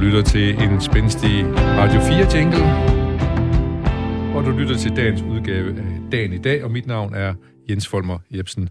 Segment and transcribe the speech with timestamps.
[0.00, 2.64] lytter til en spændstig Radio 4 jingle,
[4.36, 7.34] og du lytter til dagens udgave af Dagen i dag, og mit navn er
[7.70, 8.68] Jens Folmer Jebsen.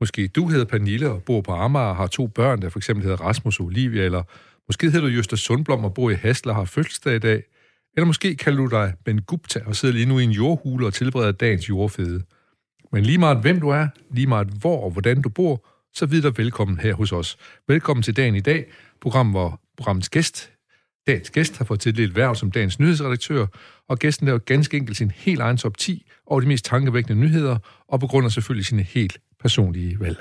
[0.00, 3.02] Måske du hedder Pernille og bor på Amager og har to børn, der for eksempel
[3.02, 4.22] hedder Rasmus og Olivia, eller
[4.68, 7.42] måske hedder du Jøster Sundblom og bor i Hasler og har fødselsdag i dag,
[7.96, 10.94] eller måske kalder du dig Ben Gupta og sidder lige nu i en jordhule og
[10.94, 12.22] tilbereder dagens jordfede.
[12.92, 16.32] Men lige meget hvem du er, lige meget hvor og hvordan du bor, så videre
[16.36, 17.36] velkommen her hos os.
[17.68, 18.64] Velkommen til dagen i dag,
[19.00, 20.53] program, hvor programmets gæst,
[21.06, 23.46] dagens gæst, har fået tildelt værv som dagens nyhedsredaktør,
[23.88, 27.58] og gæsten laver ganske enkelt sin helt egen top 10 over de mest tankevækkende nyheder,
[27.88, 30.18] og på grund af selvfølgelig sine helt personlige valg.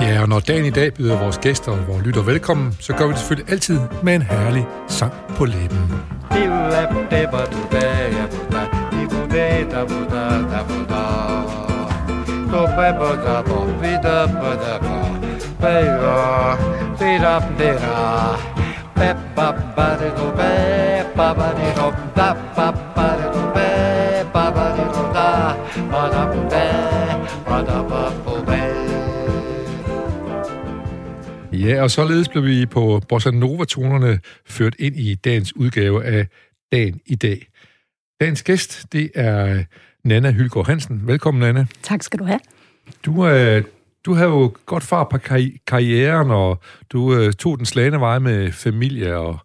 [0.00, 3.06] Ja, og når dagen i dag byder vores gæster og vores lytter velkommen, så gør
[3.06, 5.78] vi det selvfølgelig altid med en herlig sang på læben.
[31.52, 36.26] Ja, og således blev vi på Bossa Nova-tonerne ført ind i dagens udgave af
[36.72, 37.46] Dagen i dag.
[38.20, 39.64] Dagens gæst, det er
[40.04, 41.02] Nana Hylgaard Hansen.
[41.06, 41.66] Velkommen, Nana.
[41.82, 42.40] Tak skal du have.
[43.04, 43.64] Du, øh,
[44.06, 48.18] du har jo godt far på karri- karrieren, og du øh, tog den slagende vej
[48.18, 49.38] med familie og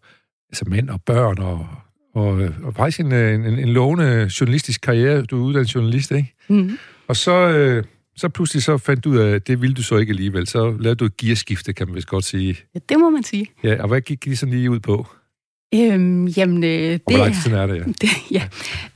[0.50, 1.68] altså mænd og børn, og,
[2.16, 5.22] og, øh, og faktisk en, en, en lovende journalistisk karriere.
[5.22, 6.36] Du er uddannet journalist, ikke?
[6.48, 6.78] Mm-hmm.
[7.08, 7.84] Og så, øh,
[8.16, 10.48] så pludselig så fandt du ud af, at det ville du så ikke alligevel.
[10.48, 12.58] Så lavede du et gearskifte, kan man vist godt sige.
[12.76, 13.48] Ja, det må man sige.
[13.64, 15.08] Ja, og hvad gik de sådan lige ud på?
[15.76, 17.84] Øhm, jamen, øh, det, Og hvor lang tid er det, ja?
[18.02, 18.44] det, ja.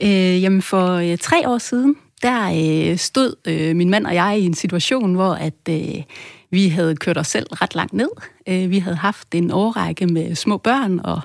[0.02, 2.50] Øh, jamen, for øh, tre år siden, der
[2.90, 6.02] øh, stod øh, min mand og jeg i en situation, hvor at øh,
[6.50, 8.08] vi havde kørt os selv ret langt ned.
[8.48, 11.20] Øh, vi havde haft en årrække med små børn og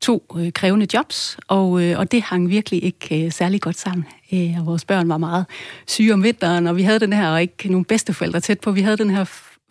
[0.00, 4.06] to øh, krævende jobs, og, øh, og det hang virkelig ikke øh, særlig godt sammen.
[4.32, 5.46] Øh, og vores børn var meget
[5.86, 8.80] syge om vinteren, og vi havde den her, og ikke nogen bedsteforældre tæt på, vi
[8.80, 9.24] havde den her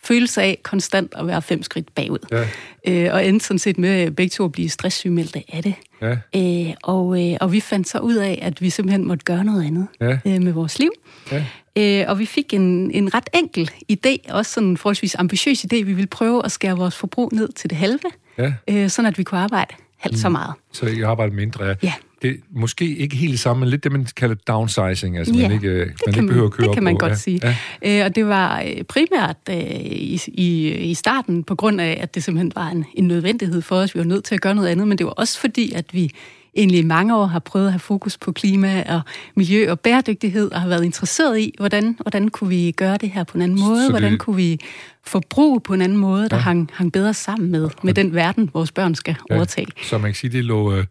[0.03, 2.17] følelse af konstant at være fem skridt bagud.
[2.31, 2.47] Ja.
[2.88, 5.73] Øh, og endte sådan set med begge to at blive stresssygemeldte af det.
[6.01, 6.17] Ja.
[6.35, 9.66] Øh, og, øh, og vi fandt så ud af, at vi simpelthen måtte gøre noget
[9.66, 10.17] andet Ja.
[10.25, 10.91] øh, med vores liv.
[11.31, 11.45] Ja.
[11.75, 15.75] Øh, og vi fik en, en ret enkel idé, også sådan en forholdsvis ambitiøs idé.
[15.75, 18.00] Vi ville prøve at skære vores forbrug ned til det halve,
[18.38, 18.53] Ja.
[18.67, 20.53] øh, sådan at vi kunne arbejde halvt så meget.
[20.72, 21.66] Så jeg arbejder mindre.
[21.66, 21.75] Ja.
[21.84, 21.94] Ja.
[22.22, 25.18] Det er måske ikke helt samme, men lidt det, man kalder downsizing.
[25.18, 27.00] Altså, Ja, man ikke, man det ikke behøver man, at køre det kan man på.
[27.00, 27.16] godt ja.
[27.16, 27.40] sige.
[27.84, 28.00] Ja.
[28.00, 32.16] Øh, og det var øh, primært øh, i, i, i starten på grund af, at
[32.16, 33.96] det simpelthen var en, en nødvendighed for os.
[33.96, 36.12] Vi var nødt til at gøre noget andet, men det var også fordi, at vi
[36.56, 39.02] egentlig i mange år har prøvet at have fokus på klima og
[39.36, 43.24] miljø og bæredygtighed, og har været interesseret i, hvordan, hvordan kunne vi gøre det her
[43.24, 44.59] på en anden måde, det- hvordan kunne vi
[45.06, 46.42] forbruge på en anden måde, der Ja.
[46.42, 49.36] hang, hang bedre sammen med, med den verden, vores børn skal Ja.
[49.36, 49.68] overtage.
[49.84, 50.74] Så man kan sige, det lå...
[50.76, 50.86] Øh,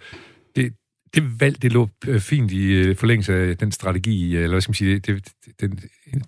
[1.14, 4.60] det, valg, det lå øh, fint i øh, forlængelse af den strategi, øh, eller hvad
[4.60, 5.28] skal man sige, det,
[5.60, 5.80] den,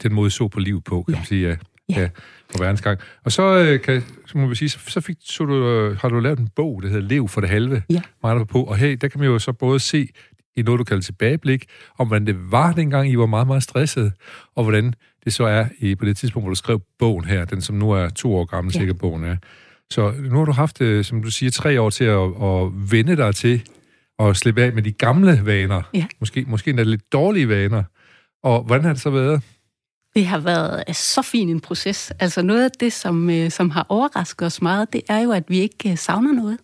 [0.03, 1.19] den måde så på liv på, kan Ja.
[1.19, 1.57] man sige, ja,
[1.89, 2.01] Ja.
[2.01, 2.09] ja.
[2.53, 3.01] på verdensgang.
[3.25, 5.55] Og så, kan, så må vi sige, så, så, fik, så du,
[6.01, 8.01] har du lavet en bog, der hedder Lev for det halve, Ja.
[8.23, 10.09] meget på, og her, der kan man jo så både se
[10.57, 11.65] i noget, du kalder tilbageblik,
[11.99, 14.13] om hvordan det var dengang, I var meget, meget stresset,
[14.57, 14.95] og hvordan
[15.25, 17.91] det så er i, på det tidspunkt, hvor du skrev bogen her, den som nu
[17.91, 18.79] er to år gammel, Ja.
[18.81, 19.37] sikkert bogen er.
[19.91, 23.35] Så nu har du haft, som du siger, tre år til at, at vende dig
[23.35, 23.63] til
[24.31, 25.83] at slippe af med de gamle vaner.
[25.95, 26.07] Ja.
[26.21, 27.83] Måske, måske endda lidt dårlige vaner.
[28.43, 29.43] Og hvordan har det så været?
[30.15, 32.13] Det har været øh, så fin en proces.
[32.21, 35.45] Altså noget af det, som, øh, som har overrasket os meget, det er jo, at
[35.49, 36.59] vi ikke øh, savner noget.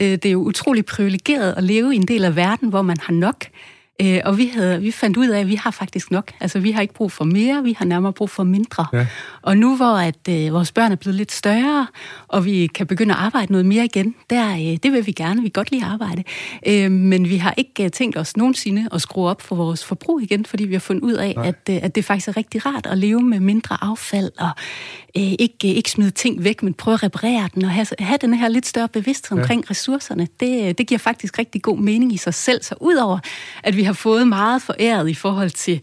[0.00, 3.12] Det er jo utrolig privilegeret at leve i en del af verden, hvor man har
[3.12, 3.44] nok.
[4.02, 6.32] Øh, Og vi, havde, vi fandt ud af, at vi har faktisk nok.
[6.40, 8.86] Altså, vi har ikke brug for mere, vi har nærmere brug for mindre.
[8.92, 9.06] Ja.
[9.42, 11.86] Og nu hvor at, øh, vores børn er blevet lidt større,
[12.28, 15.42] og vi kan begynde at arbejde noget mere igen, der, øh, det vil vi gerne.
[15.42, 16.22] Vi kan godt lide at arbejde.
[16.66, 20.20] Øh, men vi har ikke øh, tænkt os nogensinde at skrue op for vores forbrug
[20.22, 22.86] igen, fordi vi har fundet ud af, at, øh, at det faktisk er rigtig rart
[22.86, 24.50] at leve med mindre affald, og
[25.16, 28.34] øh, ikke, ikke smide ting væk, men prøve at reparere den, og have, have den
[28.34, 29.42] her lidt større bevidsthed Ja.
[29.42, 30.28] omkring ressourcerne.
[30.40, 32.62] Det, øh, det giver faktisk rigtig god mening i sig selv.
[32.62, 33.18] Så udover
[33.62, 35.80] at vi har fået meget foræret i forhold til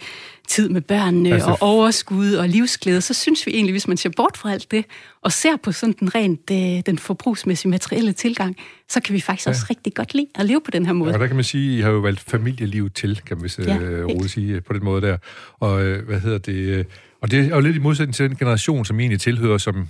[0.47, 4.09] tid med børnene Altså- og overskud og livsglæde, så synes vi egentlig, hvis man ser
[4.17, 4.85] bort fra alt det,
[5.21, 8.55] og ser på sådan den rent øh, den forbrugsmæssige materielle tilgang,
[8.89, 9.51] så kan vi faktisk ja.
[9.51, 11.13] også rigtig godt lide at leve på den her måde.
[11.13, 13.77] Og der kan man sige, at I har jo valgt familieliv til, kan man Ja,
[13.77, 15.17] øh, roligt sige, på den måde der.
[15.59, 16.53] Og øh, hvad hedder det?
[16.53, 16.85] øh,
[17.21, 19.87] Og det er jo lidt i modsætning til den generation, som I egentlig tilhører, som,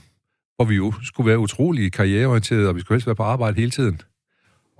[0.55, 3.71] hvor vi jo skulle være utrolig karriereorienterede, og vi skulle helst være på arbejde hele
[3.71, 4.01] tiden.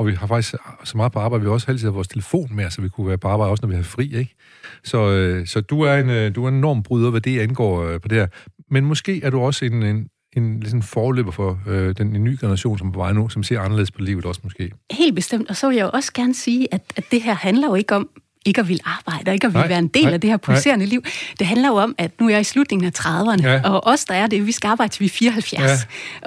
[0.04, 2.70] Og vi har faktisk så meget på arbejde, vi også altid har vores telefon med,
[2.70, 4.36] så vi kunne være på arbejde også, når vi har fri, ikke?
[4.84, 8.02] Så, øh, så du er en, øh, du er en normbryder, hvad det angår øh,
[8.02, 8.28] på det her.
[8.70, 10.08] men måske er du også en, en,
[10.38, 13.44] en ligesom forløber for øh, den en ny generation, som er på vej nu, som
[13.44, 14.72] ser anderledes på livet også måske.
[14.92, 17.68] Helt bestemt, og så vil jeg jo også gerne sige, at, at det her handler
[17.68, 18.10] jo ikke om,
[18.46, 20.30] ikke at ville arbejde, og ikke at ville Nej, være en del nej, af det
[20.30, 21.04] her pulserende liv.
[21.40, 23.62] Det handler jo om, at nu er jeg i slutningen af 30'erne, Ja.
[23.70, 25.62] og os, der er det, vi skal arbejde til vi er 74.
[25.62, 25.76] Ja.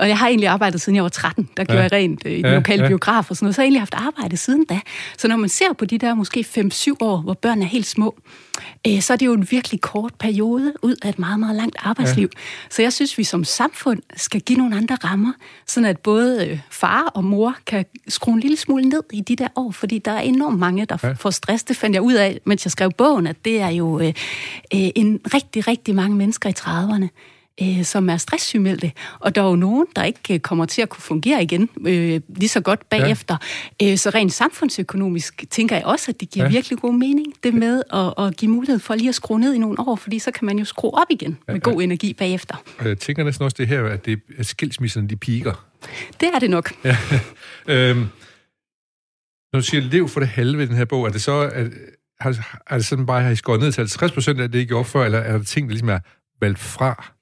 [0.03, 1.49] Og jeg har egentlig arbejdet siden jeg var 13.
[1.57, 1.83] Der gjorde Ja.
[1.83, 2.89] jeg rent øh, i den Ja, lokale ja.
[2.89, 3.55] biograf og sådan noget.
[3.55, 4.81] Så har jeg egentlig haft arbejde siden da.
[5.19, 8.17] Så når man ser på de der måske 5-7 år, hvor børn er helt små,
[8.87, 11.77] øh, så er det jo en virkelig kort periode ud af et meget, meget langt
[11.79, 12.29] arbejdsliv.
[12.37, 12.41] Ja.
[12.71, 15.33] Så jeg synes, vi som samfund skal give nogle andre rammer,
[15.67, 19.37] sådan at både øh, far og mor kan skrue en lille smule ned i de
[19.37, 21.13] der år, fordi der er enormt mange, der ja.
[21.13, 21.65] får stress.
[21.65, 24.13] Det fandt jeg ud af, mens jeg skrev bogen, at det er jo øh, øh,
[24.95, 27.09] en rigtig, rigtig mange mennesker i 30'erne,
[27.63, 28.93] øh, som er stresssygemeldte.
[29.19, 32.21] Og der er jo nogen, der ikke øh, kommer til at kunne fungere igen øh,
[32.29, 33.37] lige så godt bagefter.
[33.81, 33.91] Ja.
[33.93, 36.51] Øh, så rent samfundsøkonomisk tænker jeg også, at det giver Ja.
[36.51, 36.57] ja.
[36.57, 39.59] virkelig god mening, det med at, at give mulighed for lige at skrue ned i
[39.59, 42.55] nogle år, fordi så kan man jo skrue op igen med god energi bagefter.
[42.79, 45.67] Og jeg tænker næsten også det her, at, det, at skilsmisserne, de piker.
[46.21, 46.73] Det er det nok.
[46.85, 46.97] Ja.
[47.75, 48.07] øhm,
[49.57, 51.71] når du siger lev for det halve i den her bog, er det så, at,
[52.21, 54.65] har, er det sådan bare, at I skåret ned til 50 procent af det, I
[54.65, 55.99] gjorde før, eller er der ting, der ligesom er
[56.41, 57.13] valgt fra?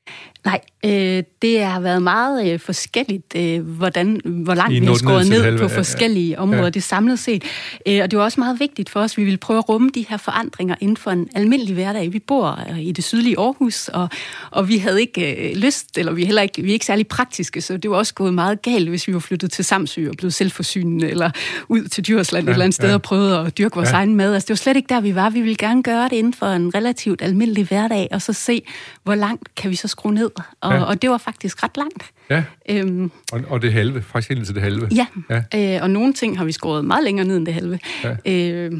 [0.44, 5.28] Nej, øh, det har været meget øh, forskelligt, øh, hvordan, hvor langt vi har skåret
[5.28, 5.78] ned, på ja, ja.
[5.78, 6.64] forskellige områder, Ja.
[6.64, 6.70] ja.
[6.70, 7.44] det samlet set.
[7.88, 10.06] Øh, og det var også meget vigtigt for os, vi ville prøve at rumme de
[10.08, 12.12] her forandringer inden for en almindelig hverdag.
[12.12, 14.08] Vi bor øh, i det sydlige Aarhus, og,
[14.50, 17.06] og vi havde ikke øh, lyst, eller vi er heller ikke, vi er ikke særlig
[17.06, 20.14] praktiske, så det var også gået meget galt, hvis vi var flyttet til Samsø og
[20.16, 21.30] blevet selvforsynende, eller
[21.68, 22.94] ud til Djursland ja, et eller andet sted ja.
[22.94, 23.94] og prøvede at dyrke vores ja.
[23.96, 24.34] egen mad.
[24.34, 25.30] Altså, det var slet ikke der, vi var.
[25.30, 28.62] Vi ville gerne gøre det inden for en relativt almindelig hverdag, og så se,
[29.02, 30.30] hvor langt kan vi så skrue ned.
[30.60, 30.76] Og, Ja.
[30.78, 30.84] ja.
[30.84, 32.04] og det var faktisk ret langt.
[32.30, 34.88] Ja, Øhm, og, og det halve, faktisk helt til det halve.
[34.94, 35.42] ja, Ja.
[35.52, 35.76] ja.
[35.76, 37.78] Øh, og nogle ting har vi skåret meget længere ned end det halve.
[38.04, 38.16] Ja.
[38.26, 38.72] Øh,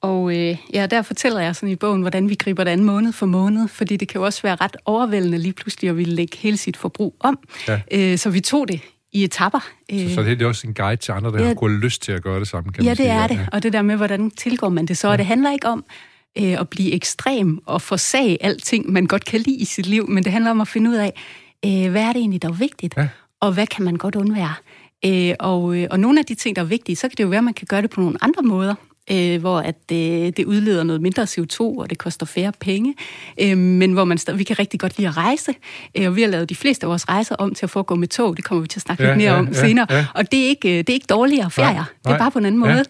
[0.00, 3.12] og øh, ja, der fortæller jeg sådan i bogen, hvordan vi griber det an måned
[3.12, 6.36] for måned, fordi det kan jo også være ret overvældende lige pludselig at ville lægge
[6.38, 7.38] hele sit forbrug om.
[7.68, 7.80] Ja.
[7.92, 8.80] Øh, så vi tog det
[9.12, 9.68] i etapper.
[9.92, 11.46] Øh, Så, så det er også en guide til andre, der Ja.
[11.46, 13.10] har gået lyst til at gøre det samme, kan ja, man det sige.
[13.12, 13.48] er det.
[13.52, 15.08] Og det der med, hvordan tilgår man det så.
[15.08, 15.84] Og det handler ikke om
[16.38, 20.24] øh, at blive ekstrem og forsage alting, man godt kan lide i sit liv, men
[20.24, 21.12] det handler om at finde ud af,
[21.66, 23.08] øh, hvad er det egentlig, der er vigtigt, Ja.
[23.40, 24.54] og hvad kan man godt undvære.
[25.04, 27.28] Øh, og, øh, og nogle af de ting, der er vigtige, så kan det jo
[27.28, 28.74] være, at man kan gøre det på nogle andre måder,
[29.10, 32.94] øh, hvor at det, det udleder noget mindre CO2, og det koster færre penge,
[33.42, 35.54] øh, men hvor man stadig, vi kan rigtig godt lide at rejse,
[35.98, 38.08] øh, og vi har lavet de fleste af vores rejser om til at foregå med
[38.08, 40.06] tog, det kommer vi til at snakke Ja, lidt mere ja, om ja, senere, ja.
[40.14, 42.18] og det er, ikke, øh, det er ikke dårligere ferier, Nej, det er nej.
[42.18, 42.72] bare på en anden Ja.
[42.72, 42.84] måde.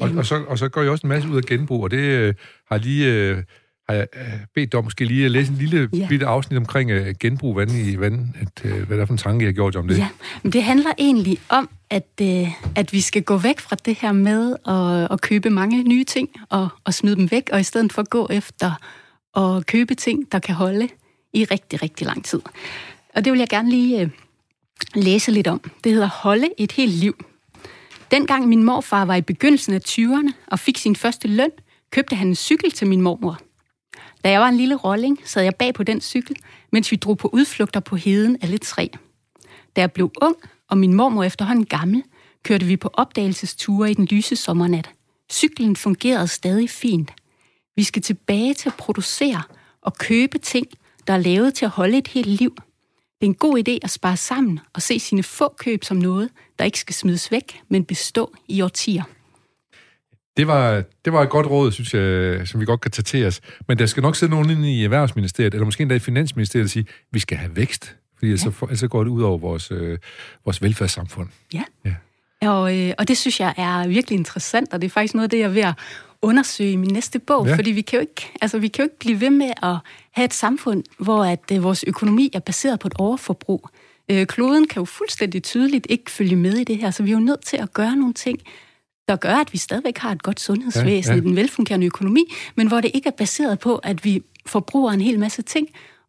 [0.00, 1.98] Og, og, så, og så går jeg også en masse ud af genbrug, og det
[1.98, 2.34] øh,
[2.70, 3.06] har lige...
[3.12, 3.42] Øh,
[3.88, 4.22] har jeg øh,
[4.54, 6.06] bedt dig om måske lige at læse en lille Ja.
[6.08, 9.18] bitte afsnit omkring øh, genbrug vand i vand, at, øh, hvad der er for en
[9.18, 9.98] tanke, jeg har gjort om det.
[9.98, 10.08] Ja,
[10.42, 14.12] men det handler egentlig om, at, øh, at vi skal gå væk fra det her
[14.12, 17.92] med at, at købe mange nye ting og, og smide dem væk, og i stedet
[17.92, 18.72] for gå efter
[19.36, 20.88] at købe ting, der kan holde
[21.34, 22.40] i rigtig, rigtig lang tid.
[23.14, 24.08] Og det vil jeg gerne lige øh,
[24.94, 25.70] læse lidt om.
[25.84, 27.24] Det hedder Holde et helt liv.
[28.10, 31.50] Dengang min morfar var i begyndelsen af 20'erne og fik sin første løn,
[31.90, 33.38] købte han en cykel til min mormor.
[34.26, 36.36] Da jeg var en lille rolling, sad jeg bag på den cykel,
[36.72, 38.90] mens vi drog på udflugter på heden alle tre.
[39.76, 40.36] Da jeg blev ung,
[40.68, 42.02] og min mormor efterhånden gammel,
[42.42, 44.90] kørte vi på opdagelsesture i den lyse sommernat.
[45.32, 47.12] Cyklen fungerede stadig fint.
[47.76, 49.42] Vi skal tilbage til at producere
[49.82, 50.66] og købe ting,
[51.06, 52.56] der er lavet til at holde et helt liv.
[53.20, 56.30] Det er en god idé at spare sammen og se sine få køb som noget,
[56.58, 59.02] der ikke skal smides væk, men bestå i årtier.
[60.36, 63.26] Det var, det var et godt råd, synes jeg, som vi godt kan tage til
[63.26, 63.40] os.
[63.68, 66.70] Men der skal nok sidde nogen inde i Erhvervsministeriet, eller måske endda i Finansministeriet, og
[66.70, 69.70] sige, vi skal have vækst, fordi ellers, så, ellers så går det ud over vores,
[69.70, 69.98] øh,
[70.44, 71.28] vores velfærdssamfund.
[71.54, 71.62] Ja.
[71.84, 71.94] Ja.
[72.48, 75.30] Og, øh, og det synes jeg er virkelig interessant, og det er faktisk noget af
[75.30, 75.74] det, jeg er ved at
[76.22, 77.50] undersøge i min næste bog, Ja.
[77.50, 77.56] ja.
[77.56, 79.76] fordi vi kan, jo ikke, altså, vi kan jo ikke blive ved med at
[80.12, 83.68] have et samfund, hvor at, øh, vores økonomi er baseret på et overforbrug.
[84.10, 87.14] Øh, kloden kan jo fuldstændig tydeligt ikke følge med i det her, så vi er
[87.14, 88.38] jo nødt til at gøre nogle ting,
[89.08, 92.24] der gør, at vi stadigvæk har et godt sundhedsvæsen, Ja, ja, en velfungerende økonomi,
[92.56, 95.68] men hvor det ikke er baseret på, at vi forbruger en hel masse ting,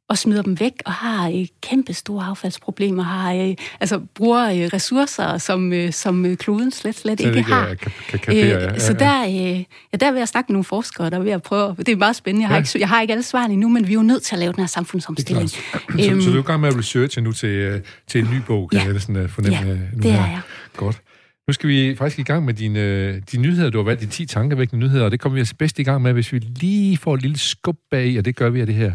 [0.10, 4.70] og smider dem væk, og har øh, kæmpe store affaldsproblemer, har, øh, altså bruger øh,
[4.74, 7.70] ressourcer, som, øh, som øh, kloden slet, slet ikke, ikke, har.
[7.70, 10.54] øh, kan- kan kapere, ja, ja, Så der, øh, ja, der vil jeg snakke med
[10.54, 12.60] nogle forskere, der er ved at prøve, det er meget spændende, jeg har, Ja.
[12.62, 14.52] ikke, jeg har ikke alle svarene endnu, men vi er jo nødt til at lave
[14.52, 15.50] den her er samfundsomstilling.
[15.52, 15.84] klart.
[16.00, 18.38] Så, så du er i gang med at researche nu til, øh, til en ny
[18.48, 18.86] bog, kan Ja.
[18.86, 20.40] jeg øh, fornemme Ja, nu det er jeg.
[20.78, 21.02] Godt.
[21.50, 24.08] Nu skal vi faktisk i gang med dine, øh, de nyheder, du har valgt, de
[24.08, 26.98] 10 tankevækkende nyheder, og det kommer vi altså bedst i gang med, hvis vi lige
[26.98, 28.92] får et lille skub bag, og det gør vi af det her.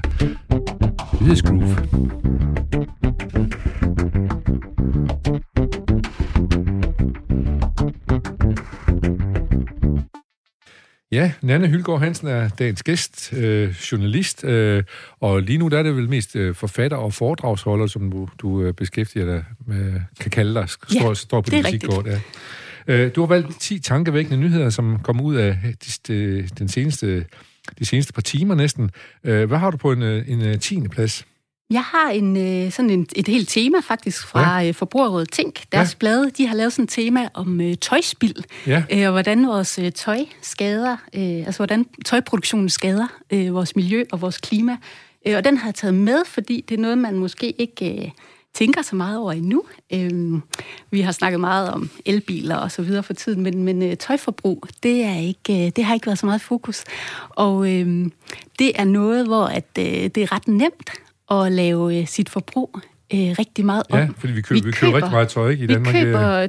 [1.22, 2.31] Nyhedsgroove.
[11.12, 14.82] Ja, Nanne Hylgaard Hansen er dagens gæst, øh, journalist, øh,
[15.20, 18.62] og lige nu der er det vel mest øh, forfatter og foredragsholder, som du, du
[18.62, 22.06] øh, beskæftiger dig med, kan kalde dig, står, ja, står på dit musikkort.
[22.06, 22.20] Ja.
[22.86, 27.24] Øh, du har valgt 10 tankevækkende nyheder, som kommer ud af de, de, den seneste,
[27.78, 28.90] de seneste par timer næsten.
[29.24, 30.80] Øh, hvad har du på en, øh, en, en 10.
[30.88, 31.26] plads?
[31.72, 34.68] Jeg har en, øh, sådan en, et helt tema faktisk fra ja.
[34.68, 35.62] Øh, Forbrugerrådet Tænk.
[35.72, 35.98] Deres ja.
[35.98, 38.82] blade, de har lavet sådan et tema om øh, tøjspild, ja.
[38.92, 44.04] øh, og hvordan vores øh, tøj skader, øh, altså hvordan tøjproduktionen skader øh, vores miljø
[44.12, 44.76] og vores klima.
[45.26, 48.04] Øh, og den har jeg taget med, fordi det er noget, man måske ikke...
[48.04, 48.10] Øh,
[48.54, 49.64] tænker så meget over endnu.
[49.92, 50.42] Øhm,
[50.90, 54.66] vi har snakket meget om elbiler og så videre for tiden, men, men øh, tøjforbrug,
[54.82, 56.84] det, er ikke, øh, det har ikke været så meget fokus.
[57.28, 58.12] Og øhm,
[58.58, 60.90] det er noget, hvor at, øh, det er ret nemt
[61.32, 62.80] at lave øh, sit forbrug
[63.14, 63.98] øh, rigtig meget om.
[63.98, 65.94] Ja, fordi vi køber, vi køber, vi køber rigtig meget tøj ikke, i vi Danmark.
[65.94, 66.46] Vi køber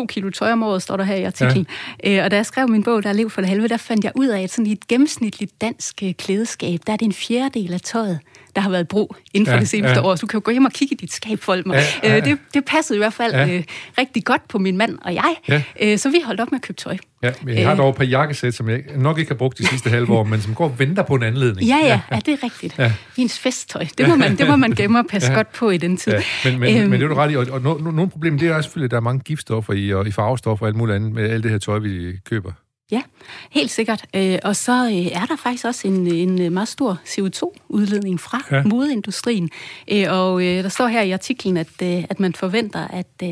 [0.00, 1.66] 10,2 kilo tøj om året, står der her i artiklen.
[2.04, 2.18] Ja.
[2.18, 4.04] Øh, og da jeg skrev min bog, Der er liv for det halve, der fandt
[4.04, 7.12] jeg ud af, at sådan i et gennemsnitligt dansk øh, klædeskab, der er det en
[7.12, 8.20] fjerdedel af tøjet,
[8.56, 10.06] der har været brug inden for ja, det seneste ja.
[10.06, 10.14] år.
[10.14, 11.66] Så du kan jo gå hjem og kigge i dit skab, folk.
[11.66, 13.54] Ja, ja, øh, det, det passede i hvert fald ja.
[13.54, 13.62] øh,
[13.98, 15.34] rigtig godt på min mand og jeg.
[15.48, 15.62] Ja.
[15.80, 16.96] Øh, så vi holdt op med at købe tøj.
[17.22, 19.66] Ja, men jeg har dog et par jakkesæt, som jeg nok ikke har brugt de
[19.66, 21.68] sidste halve år, men som går og venter på en anledning.
[21.68, 22.78] Ja, ja, ja det er rigtigt.
[22.78, 22.92] Ja.
[23.16, 25.36] Ens festtøj, det må man, det må man gemme og passe ja.
[25.36, 26.12] godt på i den tid.
[26.12, 26.22] Ja.
[26.44, 28.38] Men, men, øhm, men det er du ret i, og, og no, no, nogle problemer,
[28.38, 30.96] det er selvfølgelig, at der er mange giftstoffer i, og i farvestoffer og alt muligt
[30.96, 32.52] andet med alt det her tøj, vi køber.
[32.90, 33.02] Ja,
[33.50, 34.04] helt sikkert.
[34.14, 38.62] Øh, og så øh, er der faktisk også en, en meget stor CO2-udledning fra ja.
[38.62, 39.50] modeindustrien.
[39.92, 43.22] Øh, og der står her i artiklen, at, at man forventer, at,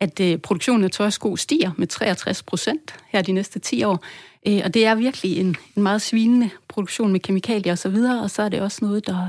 [0.00, 4.04] at produktionen af tøjsko stiger med 63 procent her de næste 10 år.
[4.64, 8.42] Og det er virkelig en, en meget svinende produktion med kemikalier osv., og, og så
[8.42, 9.28] er det også noget, der,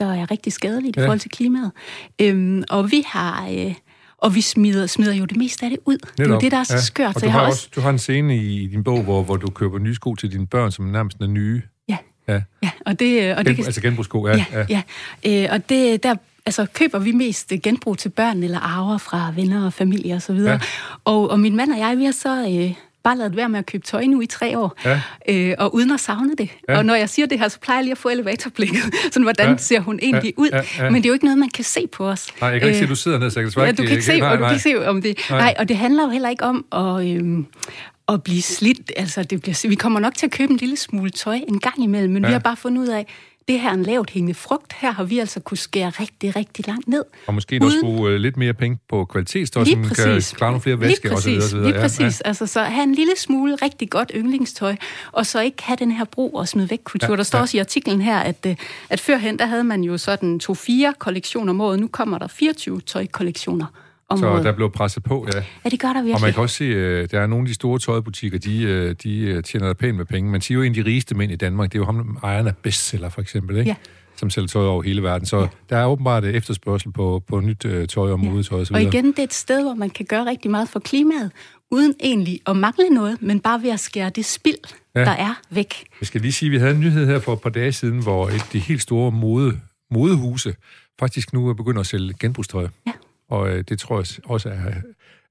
[0.00, 1.02] der er rigtig skadeligt ja.
[1.02, 1.72] i forhold til klimaet.
[2.70, 3.74] Og vi har
[4.22, 5.94] og vi smider, smider jo det meste af det ud.
[5.94, 6.16] Netop.
[6.18, 6.80] Det er jo det, der er så ja.
[6.80, 7.16] skørt.
[7.16, 9.50] Og du, har også, også, du har en scene i din bog, hvor, hvor du
[9.50, 11.62] køber nye sko til dine børn, som nærmest er nye.
[11.88, 11.96] Ja,
[12.28, 12.40] ja.
[12.62, 12.70] ja.
[12.86, 13.36] og det...
[13.36, 14.36] Og det kan, altså genbrugssko, ja.
[14.36, 14.82] Ja, ja.
[15.24, 15.44] ja.
[15.44, 16.14] Øh, og det, der
[16.46, 20.30] altså, køber vi mest genbrug til børn eller arver fra venner og familie osv.
[20.30, 20.58] Og, ja.
[21.04, 22.48] og, og min mand og jeg, vi har så...
[22.48, 22.74] Øh,
[23.04, 25.00] bare lavet være med at købe tøj nu i tre år, ja.
[25.28, 26.48] øh, og uden at savne det.
[26.68, 26.78] Ja.
[26.78, 28.82] Og når jeg siger det her, så plejer jeg lige at få elevatorblikket.
[29.12, 29.56] Sådan, hvordan ja.
[29.56, 30.42] ser hun egentlig ja.
[30.42, 30.48] ud?
[30.52, 30.62] Ja.
[30.78, 30.90] Ja.
[30.90, 32.28] Men det er jo ikke noget, man kan se på os.
[32.40, 33.90] Nej, jeg kan ikke se, at du sidder ned, så jeg kan ja, du kan
[33.90, 34.36] ikke se, nej, nej.
[34.36, 35.18] du kan ikke se om det.
[35.30, 35.38] Nej.
[35.38, 37.16] nej, og det handler jo heller ikke om at...
[37.16, 37.46] Øhm,
[38.08, 38.92] at blive slidt.
[38.96, 41.82] Altså, det bliver, vi kommer nok til at købe en lille smule tøj en gang
[41.82, 42.28] imellem, men ja.
[42.28, 43.06] vi har bare fundet ud af,
[43.48, 44.72] det her er en lavt hængende frugt.
[44.72, 47.04] Her har vi altså kunne skære rigtig, rigtig langt ned.
[47.26, 47.64] Og måske uden...
[47.64, 51.18] også bruge uh, lidt mere penge på kvalitetstøj, som kan klare nogle flere væske og
[51.18, 51.48] så videre.
[51.48, 51.70] Så videre.
[51.70, 52.22] Lige præcis.
[52.24, 52.28] Ja.
[52.28, 54.76] Altså, så have en lille smule rigtig godt yndlingstøj,
[55.12, 57.10] og så ikke have den her brug og smid væk kultur.
[57.10, 57.42] Ja, der står ja.
[57.42, 58.56] også i artiklen her, at, øh,
[58.90, 61.80] at førhen, der havde man jo sådan to-fire kollektioner om året.
[61.80, 63.66] Nu kommer der 24 tøjkollektioner
[64.12, 64.42] område.
[64.42, 65.42] Så der blev presset på, ja.
[65.64, 66.14] Ja, det gør der virkelig.
[66.14, 68.62] Og man kan også se, at øh, der er nogle af de store tøjbutikker, de,
[68.62, 70.30] øh, de øh, tjener der pænt med penge.
[70.30, 72.46] Man siger jo, en af de rigeste mænd i Danmark, det er jo ham, ejeren
[72.46, 73.68] af bestseller, for eksempel, ikke?
[73.68, 73.76] Ja
[74.16, 75.26] som sælger tøj over hele verden.
[75.26, 75.46] Så ja.
[75.70, 78.74] der er åbenbart efterspørgsel på, på nyt øh, tøj og modetøj osv.
[78.74, 81.30] Og igen, det er et sted, hvor man kan gøre rigtig meget for klimaet,
[81.70, 85.00] uden egentlig at mangle noget, men bare ved at skære det spild, ja.
[85.00, 85.74] der er væk.
[86.00, 88.02] Jeg skal lige sige, at vi havde en nyhed her for et par dage siden,
[88.02, 90.54] hvor et de helt store mode, modehuse
[91.00, 92.68] faktisk nu er begyndt at sælge genbrugstøj.
[92.86, 92.92] Ja
[93.32, 94.72] og øh, det tror jeg også er,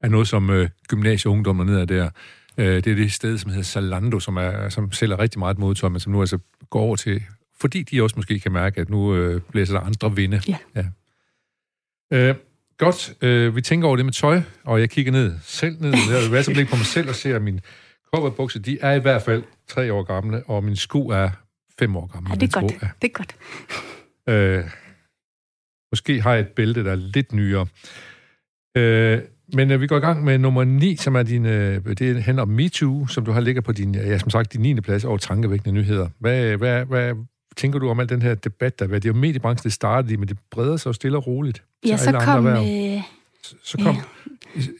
[0.01, 2.09] er noget, som øh, gymnasieungdommer ned der.
[2.57, 5.89] Øh, det er det sted, som hedder Zalando, som, er, som sælger rigtig meget modtøj,
[5.89, 6.39] men som nu altså
[6.69, 7.23] går over til,
[7.59, 10.41] fordi de også måske kan mærke, at nu øh, blæser der andre vinde.
[10.47, 10.57] Ja.
[10.75, 10.85] ja.
[12.13, 12.35] Øh,
[12.77, 16.31] godt, øh, vi tænker over det med tøj, og jeg kigger ned selv ned, jeg
[16.31, 17.61] vil så blik på mig selv og ser, at mine
[18.13, 21.29] cowboybukser, de er i hvert fald tre år gamle, og mine sko er
[21.79, 22.29] fem år gamle.
[22.29, 22.71] Ja, det er godt.
[22.81, 22.87] Ja.
[23.01, 23.35] Det er godt.
[24.27, 24.63] Øh,
[25.91, 27.67] Måske har jeg et bælte, der er lidt nyere.
[28.77, 29.19] Øh,
[29.53, 32.41] men øh, vi går i gang med nummer 9, som er din, øh, det handler
[32.41, 34.81] om MeToo, som du har ligget på din, ja, som sagt, din 9.
[34.81, 36.09] plads over tankevækkende nyheder.
[36.19, 37.13] Hvad, hvad, hvad
[37.57, 40.27] tænker du om al den her debat, der Det er jo mediebranchen, det startede men
[40.27, 41.63] det breder sig jo stille og roligt.
[41.85, 42.47] Ja, så kom...
[42.47, 42.55] Øh,
[43.43, 43.97] så, så kom...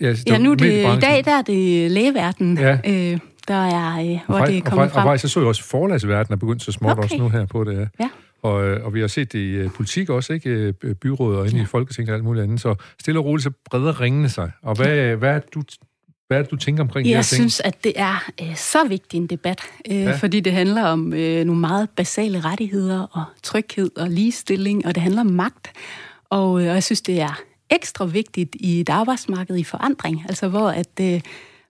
[0.02, 2.74] Ja, ja, ja nu det, i dag der er det lægeverdenen, ja.
[2.74, 5.06] øh, der er, øh, hvor og det er kommet og, frem.
[5.06, 7.04] Og faktisk så så jeg også forlagsverdenen er begyndt så småt okay.
[7.04, 7.78] også nu her på det.
[7.78, 7.86] Ja.
[8.00, 8.10] ja.
[8.42, 10.74] Og, øh, og vi har set det i uh, politik også, ikke?
[10.84, 11.64] Øh, byrådet og inde ja.
[11.64, 12.62] i Folketinget og alt muligt andet.
[12.62, 14.52] Så stille og roligt, så breder ringene sig.
[14.62, 15.64] Og hvad, hvad er du
[16.28, 19.18] hvad er det, du tænker omkring Jeg det synes, at det er øh, så vigtig
[19.18, 20.16] en debat, øh, ja.
[20.16, 25.04] fordi det handler om øh, nogle meget basale rettigheder og tryghed og ligestilling, og det
[25.04, 25.72] handler om magt.
[26.30, 30.48] Og, øh, og jeg synes, det er ekstra vigtigt i et arbejdsmarked i forandring, altså
[30.48, 31.22] hvor at øh,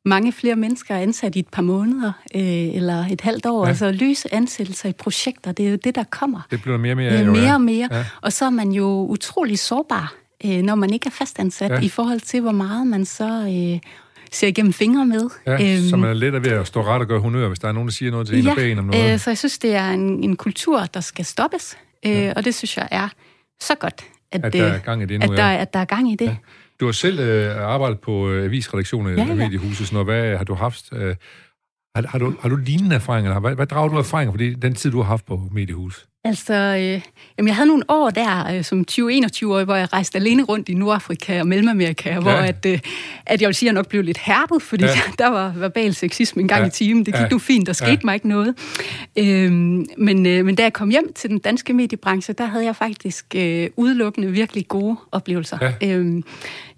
[0.06, 3.64] mange flere mennesker er ansat i et par måneder øh, eller et halvt år.
[3.64, 3.70] Ja.
[3.70, 6.42] Altså løse ansættelser i projekter, det er jo det, der kommer.
[6.52, 7.14] Det bliver mere og mere.
[7.14, 7.88] Ja, mere og mere.
[7.92, 8.06] Ja.
[8.22, 10.14] Og så er man jo utrolig sårbar,
[10.46, 11.80] øh, når man ikke er fastansat, ja.
[11.80, 13.48] i forhold til, hvor meget man så...
[13.74, 13.80] Øh,
[14.34, 15.30] ser igennem fingre med.
[15.48, 17.68] Ja, øhm, så man er let ved at stå ret og gøre honør, hvis der
[17.68, 19.14] er nogen, der siger noget til ja, en om noget.
[19.14, 22.34] Øh, så jeg synes, det er en, en kultur, der skal stoppes, øh, ja.
[22.36, 23.08] og det synes jeg er
[23.62, 25.62] så godt, at, at der er gang i det nu, at, der, ja.
[25.62, 26.26] at der er gang i det.
[26.26, 26.36] Ja.
[26.82, 29.30] Du har selv øh, arbejdet på øh, avisredaktionen ja, ja.
[29.30, 30.08] af Mediehuset, sådan noget.
[30.08, 30.94] Hvad har du haft?
[30.94, 31.16] Øh,
[31.96, 33.40] har, har, du, har du lignende erfaringer?
[33.40, 36.08] Hvad, hvad drager du erfaringer for den tid, du har haft på Mediehus?
[36.24, 37.02] Altså, øh,
[37.38, 40.74] jamen jeg havde nogle år der, øh, som 20-21-årig, hvor jeg rejste alene rundt i
[40.74, 42.20] Nordafrika og Mellemamerika, ja.
[42.20, 42.80] hvor at, øh,
[43.26, 44.90] at jeg vil sige, at jeg nok blev lidt hærdet, fordi ja.
[45.24, 46.68] der var verbal sexisme en gang ja.
[46.68, 47.06] i timen.
[47.06, 47.28] Det gik ja.
[47.30, 48.00] nu fint, der skete ja.
[48.04, 48.56] mig ikke noget.
[49.18, 49.52] Øh,
[49.98, 53.26] men, øh, men da jeg kom hjem til den danske mediebranche, der havde jeg faktisk
[53.36, 55.58] øh, udelukkende virkelig gode oplevelser.
[55.82, 55.98] Ja.
[55.98, 56.24] Øh,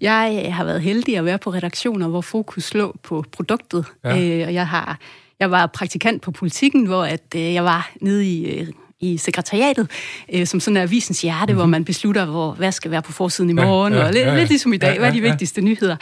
[0.00, 4.20] jeg har været heldig at være på redaktioner, hvor fokus lå på produktet, ja.
[4.20, 4.98] øh, og jeg har
[5.40, 8.66] jeg var praktikant på politikken, hvor at, øh, jeg var nede i øh,
[9.12, 9.90] i sekretariatet,
[10.34, 11.56] øh, som sådan er avisens hjerte, mm-hmm.
[11.56, 14.24] hvor man beslutter, hvor, hvad skal være på forsiden i morgen, ja, ja, og lidt,
[14.24, 15.64] ja, ja, lidt ligesom i dag, ja, ja, hvad er de vigtigste ja.
[15.64, 15.96] nyheder.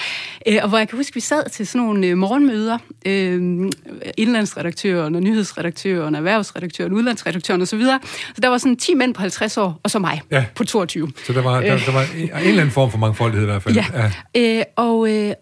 [0.49, 3.71] Øh, og hvor jeg kan huske, vi sad til sådan nogle øh, morgenmøder, øh,
[4.17, 7.81] indlandsredaktøren og nyhedsredaktøren, erhvervsredaktøren, udlandsredaktøren osv.
[7.81, 7.99] Så,
[8.35, 10.45] så der var sådan 10 mænd på 50 år, og så mig ja.
[10.55, 11.13] på 22.
[11.27, 13.63] Så der var, der, der var en, en eller anden form for mangfoldighed i hvert
[13.63, 13.75] fald.
[13.75, 13.87] Ja,
[14.35, 14.59] ja.
[14.59, 15.33] Øh, og, øh,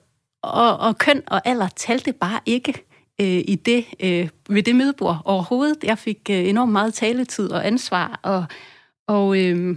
[0.43, 2.90] og, og køn og alder talte bare ikke
[3.21, 5.77] øh, i det, øh, ved det mødebord overhovedet.
[5.85, 8.45] Jeg fik øh, enormt meget taletid og ansvar, og,
[9.09, 9.77] og, øh,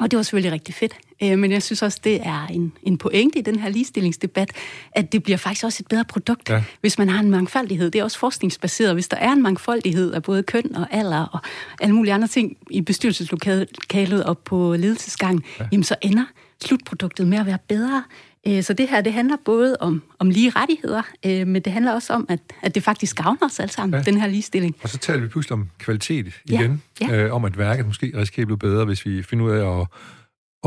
[0.00, 0.94] og det var selvfølgelig rigtig fedt.
[1.22, 4.52] Øh, men jeg synes også, det er en, en pointe i den her ligestillingsdebat,
[4.92, 6.62] at det bliver faktisk også et bedre produkt, ja.
[6.80, 7.90] hvis man har en mangfoldighed.
[7.90, 8.94] Det er også forskningsbaseret.
[8.94, 11.40] Hvis der er en mangfoldighed af både køn og alder og
[11.80, 15.66] alle mulige andre ting i bestyrelseslokalet og på ledelsesgangen, ja.
[15.72, 16.24] jamen så ender
[16.64, 18.04] slutproduktet med at være bedre.
[18.46, 21.92] Øh, så det her, det handler både om, om lige rettigheder, øh, men det handler
[21.92, 24.02] også om, at, at det faktisk gavner os alle sammen, ja.
[24.02, 24.76] den her ligestilling.
[24.82, 27.06] Og så taler vi pludselig om kvalitet igen, ja.
[27.08, 27.24] Ja.
[27.24, 29.86] Øh, om at værket måske risikerer at blive bedre, hvis vi finder ud af at,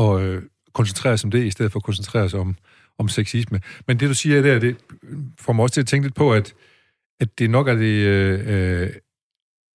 [0.04, 0.42] at øh,
[0.72, 2.56] koncentrere os om det, i stedet for at koncentrere os om,
[2.98, 3.60] om sexisme.
[3.86, 4.76] Men det, du siger der, det
[5.40, 6.54] får mig også til at tænke lidt på, at,
[7.20, 8.90] at det nok er det, øh,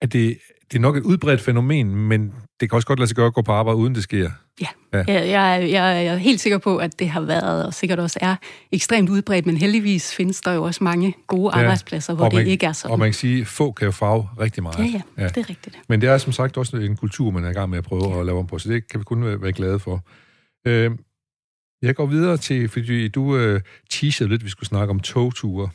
[0.01, 0.37] at det,
[0.71, 3.33] det er nok et udbredt fænomen, men det kan også godt lade sig gøre at
[3.33, 4.31] gå på arbejde, uden det sker.
[4.61, 5.03] Ja, ja.
[5.07, 8.35] Jeg, jeg, jeg er helt sikker på, at det har været, og sikkert også er,
[8.71, 11.63] ekstremt udbredt, men heldigvis findes der jo også mange gode ja.
[11.63, 12.91] arbejdspladser, hvor man, det ikke er sådan.
[12.91, 14.79] Og man kan sige, at få kan jo farve rigtig meget.
[14.79, 15.79] Ja, ja, ja, det er rigtigt.
[15.89, 18.13] Men det er som sagt også en kultur, man er i gang med at prøve
[18.13, 18.19] ja.
[18.19, 20.05] at lave om på, så det kan vi kun være glade for.
[20.67, 20.91] Øh,
[21.81, 25.69] jeg går videre til, fordi du øh, teasede lidt, at vi skulle snakke om togture.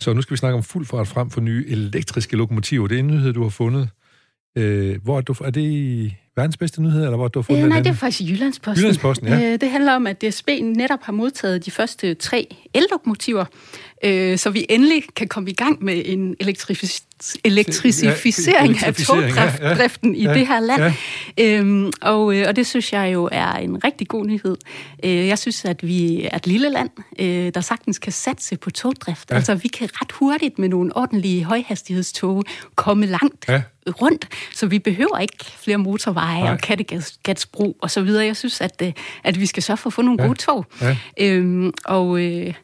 [0.00, 2.86] Så nu skal vi snakke om fuld fart frem for nye elektriske lokomotiver.
[2.86, 3.88] Det er en nyhed, du har fundet.
[4.56, 7.62] Øh, hvor er, du, er det i verdens bedste nyhed, eller hvor du har fundet
[7.62, 8.80] øh, Nej, det er faktisk i Jyllandsposten.
[8.80, 9.52] Jyllandsposten, ja.
[9.52, 13.44] Øh, det handler om, at DSB netop har modtaget de første tre ellokomotiver,
[14.04, 17.09] øh, så vi endelig kan komme i gang med en elektrificering
[17.44, 20.94] elektrificering ja, af togdriften ja, ja, i det her land.
[21.38, 21.58] Ja.
[21.58, 24.56] Øhm, og, øh, og det synes jeg jo er en rigtig god nyhed.
[25.04, 28.70] Øh, jeg synes, at vi er et lille land, øh, der sagtens kan satse på
[28.70, 29.30] togdrift.
[29.30, 29.36] Ja.
[29.36, 33.62] Altså, vi kan ret hurtigt med nogle ordentlige højhastighedstog komme langt ja.
[34.02, 36.52] rundt, så vi behøver ikke flere motorveje Nej.
[36.52, 38.24] og Kattegatsbro og så videre.
[38.24, 38.82] Jeg synes, at,
[39.24, 40.26] at vi skal sørge for at få nogle ja.
[40.26, 40.66] gode tog.
[40.80, 40.96] Ja.
[41.20, 42.20] Øhm, og...
[42.20, 42.54] Øh,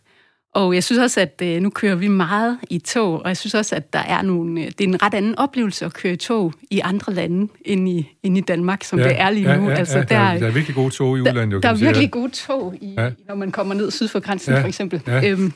[0.56, 3.54] og jeg synes også, at øh, nu kører vi meget i tog, og jeg synes
[3.54, 6.16] også, at der er nogle, øh, det er en ret anden oplevelse at køre i
[6.16, 9.68] tog i andre lande end i, end i Danmark, som ja, det er lige nu.
[9.68, 11.62] Ja, altså, ja, der, der, der er virkelig gode tog i udlandet.
[11.62, 13.10] Der, der er virkelig gode tog, i, ja.
[13.28, 15.02] når man kommer ned syd for grænsen, ja, for eksempel.
[15.06, 15.30] Ja.
[15.30, 15.52] Øhm,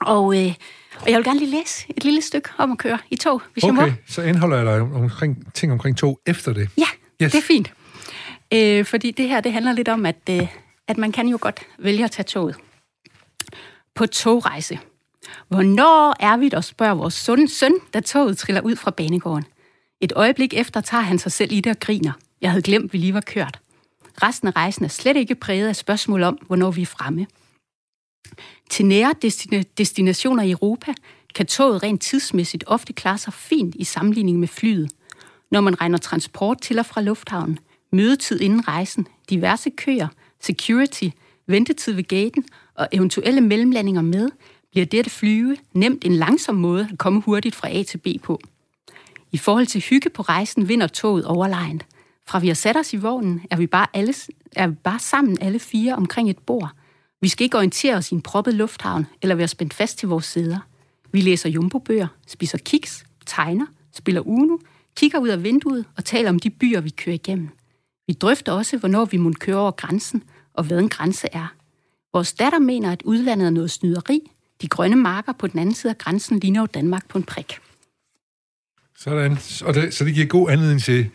[0.00, 0.54] og, øh,
[1.00, 3.64] og jeg vil gerne lige læse et lille stykke om at køre i tog, hvis
[3.64, 3.92] okay, jeg må.
[4.08, 6.68] så indeholder jeg dig omkring, ting omkring tog efter det.
[6.78, 7.32] Ja, yes.
[7.32, 7.72] det er fint.
[8.54, 10.46] Øh, fordi det her, det handler lidt om, at, øh,
[10.88, 12.56] at man kan jo godt vælge at tage toget
[13.94, 14.78] på togrejse.
[15.48, 19.44] Hvornår er vi der, spørger vores sunde søn, da toget triller ud fra banegården.
[20.00, 22.12] Et øjeblik efter tager han sig selv i det og griner.
[22.40, 23.60] Jeg havde glemt, vi lige var kørt.
[24.22, 27.26] Resten af rejsen er slet ikke præget af spørgsmål om, hvornår vi er fremme.
[28.70, 29.14] Til nære
[29.78, 30.94] destinationer i Europa
[31.34, 34.90] kan toget rent tidsmæssigt ofte klare sig fint i sammenligning med flyet.
[35.50, 37.58] Når man regner transport til og fra lufthavnen,
[37.92, 40.08] mødetid inden rejsen, diverse køer,
[40.40, 41.08] security,
[41.46, 44.28] ventetid ved gaten og eventuelle mellemlandinger med,
[44.70, 48.06] bliver det at flyve nemt en langsom måde at komme hurtigt fra A til B
[48.22, 48.40] på.
[49.32, 51.86] I forhold til hygge på rejsen vinder toget overlegent.
[52.26, 54.14] Fra vi har sat os i vognen, er vi bare, alle,
[54.56, 56.70] er vi bare sammen alle fire omkring et bord.
[57.20, 60.24] Vi skal ikke orientere os i en proppet lufthavn eller være spændt fast til vores
[60.24, 60.58] sæder.
[61.12, 64.56] Vi læser jumbobøger, spiser kiks, tegner, spiller Uno,
[64.96, 67.48] kigger ud af vinduet og taler om de byer, vi kører igennem.
[68.06, 70.22] Vi drøfter også, hvornår vi må køre over grænsen,
[70.54, 71.54] og hvad en grænse er.
[72.12, 74.30] Vores datter mener, at udlandet er noget snyderi.
[74.62, 77.58] De grønne marker på den anden side af grænsen ligner jo Danmark på en prik.
[78.98, 79.38] Sådan.
[79.64, 81.10] Og det, så det giver god anledning til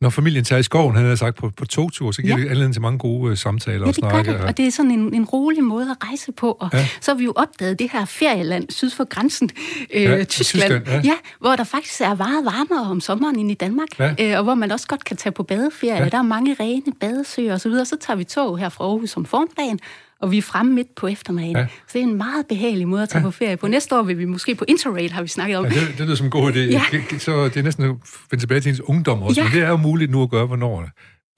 [0.00, 2.42] når familien tager i skoven, han har sagt, på, på togtur, så giver ja.
[2.42, 4.32] det anledning til mange gode uh, samtaler ja, og snakke.
[4.32, 6.52] det og det er sådan en, en rolig måde at rejse på.
[6.60, 6.88] Og Ja.
[7.00, 9.50] så har vi jo opdaget det her ferieland syd for grænsen,
[9.94, 11.00] øh, Ja, Tyskland, Tyskland, ja.
[11.04, 14.14] ja, hvor der faktisk er meget varmere om sommeren end i Danmark, Ja.
[14.20, 16.02] øh, og hvor man også godt kan tage på badeferie.
[16.02, 16.08] Ja.
[16.08, 19.24] Der er mange rene badesøer osv., så, så tager vi tog her fra Aarhus om
[19.24, 19.80] formiddagen,
[20.22, 21.56] og vi er fremme midt på eftermiddagen.
[21.56, 21.60] Ja.
[21.60, 21.66] Ja.
[21.66, 23.24] Så det er en meget behagelig måde at tage Ja.
[23.26, 23.30] ja.
[23.30, 23.66] på ferie på.
[23.68, 25.64] Næste år vil vi måske på Interrail, har vi snakket om.
[25.64, 26.58] Ja, det, det lyder som en god idé.
[26.58, 26.82] Ja.
[27.18, 27.96] Så det er næsten at
[28.30, 29.44] finde tilbage til ens ungdom også, Ja.
[29.48, 30.80] men det er jo muligt nu at gøre, hvornår.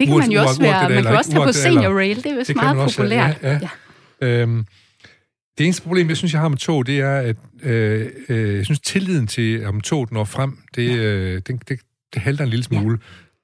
[0.00, 0.88] Det kan man jo også være.
[0.90, 3.36] Man kan også tage på Senior Rail, det er vist Det meget populært.
[3.42, 3.68] ja, ja.
[4.28, 4.64] Øhm,
[5.58, 8.64] det eneste problem, jeg synes, jeg har med tog, det er, at øh, øh, jeg
[8.64, 11.80] synes, tilliden til, om toget når frem, det, øh, det, det,
[12.14, 12.98] det halter en lille smule.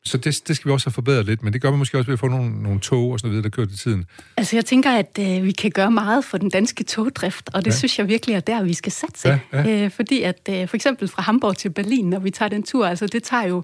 [0.05, 2.07] Så det, det skal vi også have forbedret lidt, men det gør vi måske også
[2.07, 4.05] ved at få nogle, nogle tog og sådan noget, der kører til tiden.
[4.37, 7.71] Altså, jeg tænker, at øh, vi kan gøre meget for den danske togdrift, og det
[7.71, 7.77] Ja.
[7.77, 9.29] synes jeg virkelig er der, vi skal satse.
[9.29, 9.85] Ja, ja.
[9.85, 12.87] Øh, fordi at øh, for eksempel fra Hamburg til Berlin, når vi tager den tur,
[12.87, 13.63] altså det tager jo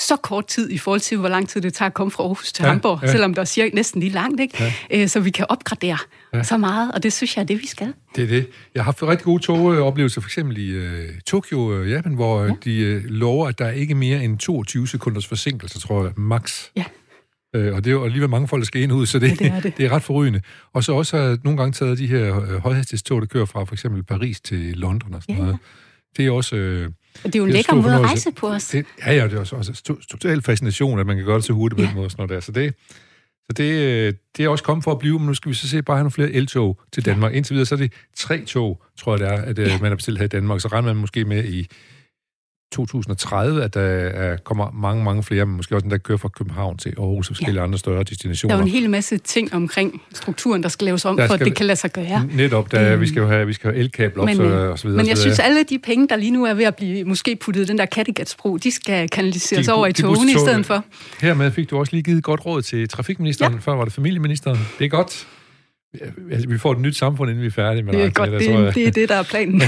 [0.00, 2.52] så kort tid i forhold til, hvor lang tid det tager at komme fra Aarhus
[2.52, 3.06] til Ja, Hamburg, ja.
[3.06, 3.12] ja.
[3.12, 4.72] selvom der er cirka næsten lige langt, ikke?
[4.90, 5.02] Ja.
[5.02, 5.98] Øh, så vi kan opgradere
[6.34, 6.42] Ja.
[6.42, 7.92] så meget, og det synes jeg er det, vi skal.
[8.16, 8.46] Det er det.
[8.74, 12.46] Jeg har haft rigtig gode togoplevelser, for eksempel i øh, Tokyo, øh, Japan, hvor ja.
[12.48, 12.54] Ja.
[12.64, 16.62] de øh, lover, at der er ikke mere end 22 sekunders forsinkelse, tror jeg, max.
[16.76, 16.84] Ja.
[17.56, 19.28] Øh, og det er jo alligevel mange folk, der skal ind og ud, så det,
[19.28, 19.72] Ja, det er det.
[19.78, 20.40] det er ret forrygende.
[20.72, 23.64] Og så også har jeg nogle gange taget de her øh, højhastighedstog, der kører fra
[23.64, 25.40] for eksempel Paris til London og sådan Ja.
[25.42, 25.56] noget.
[26.16, 26.56] Det er også...
[26.56, 26.92] Øh, Og
[27.24, 28.68] det er jo en er lækker måde at rejse på os.
[28.68, 31.44] det, ja, ja, det er også, også to- total fascination, at man kan gøre det
[31.44, 31.94] så hurtigt på den Ja.
[31.94, 32.04] måde.
[32.04, 32.40] og Sådan noget der.
[32.40, 32.74] Så det,
[33.50, 35.68] så det, øh, det er også kommet for at blive, men nu skal vi så
[35.68, 37.34] se bare have nogle flere eltog til Danmark.
[37.34, 39.78] Indtil videre så er det tre tog, tror jeg det er, at ja.
[39.80, 40.60] man har bestilt her i Danmark.
[40.60, 41.68] Så regner man måske med i
[42.74, 46.28] 2030, at der er, kommer mange, mange flere, men måske også den, der kører fra
[46.28, 47.66] København til Aarhus og forskellige ja.
[47.66, 48.54] andre større Der destinationer.
[48.54, 51.38] er jo en hel masse ting omkring strukturen, der skal laves om, Der for at
[51.38, 52.26] skal- det kan lade sig gøre.
[52.32, 53.00] Netop, der, Øhm.
[53.00, 54.96] vi skal jo have, vi skal have elkabler op, Men, så, øh, og så videre.
[55.02, 57.62] Men jeg synes, alle de penge, der lige nu er ved at blive måske puttet
[57.62, 60.84] i den der Kattegatsbro, de skal kanaliseres De- over i de togene i stedet for.
[61.20, 63.52] Hermed fik du også lige givet et godt råd til trafikministeren.
[63.52, 63.58] Ja.
[63.58, 64.58] Før var det familieministeren.
[64.78, 65.26] Det er godt.
[66.30, 68.30] Altså, vi får et nyt samfund, inden vi er færdige med Det er det, godt,
[68.30, 68.74] der, det, tror jeg.
[68.74, 69.62] det er det, der er planen.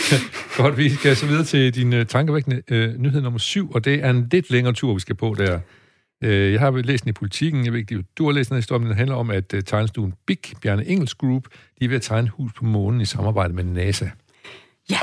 [0.56, 4.04] Godt, vi skal så videre til din uh, tankevækkende uh, nyhed nummer syv, og det
[4.04, 5.58] er en lidt længere tur, vi skal på der.
[6.24, 8.80] Uh, jeg har læst den i politikken, jeg ved ikke, du har læst den historie,
[8.80, 11.44] men den handler om, at uh, tegnestuen Big, Bjarne Engels Group,
[11.80, 14.06] de er ved at tegne et hus på månen i samarbejde med NASA.
[14.90, 14.98] Ja,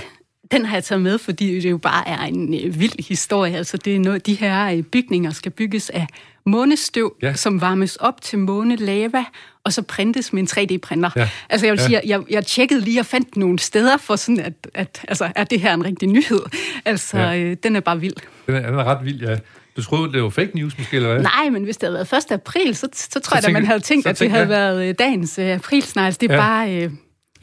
[0.51, 3.57] den har jeg taget med, fordi det jo bare er en vild historie.
[3.57, 6.07] Altså, det er noget, de her bygninger skal bygges af
[6.45, 7.33] månestøv, Ja.
[7.33, 9.23] som varmes op til månelava,
[9.63, 11.09] og så printes med en 3D-printer.
[11.15, 11.29] Ja.
[11.49, 11.85] Altså, jeg vil Ja.
[11.87, 15.43] sige, jeg, jeg tjekkede lige og fandt nogle steder for sådan, at, at altså, er
[15.43, 16.39] det her en rigtig nyhed?
[16.85, 17.37] Altså, Ja.
[17.39, 18.13] øh, den er bare vild.
[18.47, 19.37] Den er, den er ret vild, ja.
[19.77, 21.23] Du troede, det var fake news måske, eller hvad?
[21.23, 22.31] Nej, men hvis det havde været 1.
[22.31, 24.89] april, så, så tror jeg, at man havde tænkt, så at det havde jeg- været
[24.89, 26.13] øh, dagens øh, aprilsnegl.
[26.21, 26.39] Det er ja.
[26.41, 26.75] bare...
[26.83, 26.91] Øh,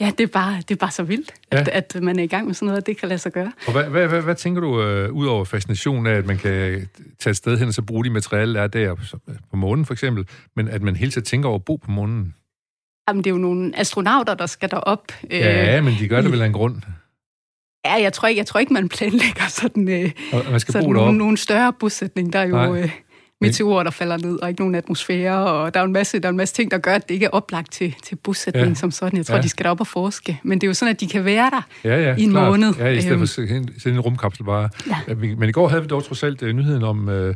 [0.01, 1.59] Ja, det er, bare, det er bare så vildt, Ja.
[1.61, 3.53] at, at man er i gang med sådan noget, at det kan lade sig gøre.
[3.67, 6.89] Og hvad, hvad, hvad, hvad tænker du, øh, ud over fascinationen af, at man kan
[7.19, 9.19] tage et sted hen og så bruge de materialer, der er der
[9.51, 12.35] på, månen for eksempel, men at man hele tiden tænker over at bo på månen?
[13.09, 15.13] Jamen, det er jo nogle astronauter, der skal derop.
[15.31, 16.83] Øh, Ja, men de gør det vel af en grund.
[17.85, 20.85] ja jeg, tror ikke, jeg tror ikke, man planlægger sådan, øh, Og man skal sådan
[20.87, 21.19] bo nogle, deroppe.
[21.19, 22.33] nogle større bosætning.
[22.33, 22.65] Der er Nej.
[22.65, 22.91] jo øh,
[23.41, 26.31] meteorer, der falder ned, og ikke nogen atmosfære, og der er en masse, der er
[26.31, 28.69] en masse ting, der gør, at det ikke er oplagt til, til bosætning Ja.
[28.69, 28.75] ja.
[28.75, 29.17] som sådan.
[29.17, 29.39] Jeg tror, Ja.
[29.39, 29.43] ja.
[29.43, 30.41] de skal derop og forske.
[30.43, 31.63] Men det er jo sådan, at de kan være der.
[31.85, 32.49] Ja, ja, i en klart.
[32.51, 32.75] måned.
[32.79, 33.19] Ja, i stedet Øhm.
[33.19, 34.69] for at sende sende en rumkapsel bare.
[34.87, 34.97] Ja.
[35.09, 37.35] Ja, Men i går havde vi dog trods alt øh, nyheden om øh,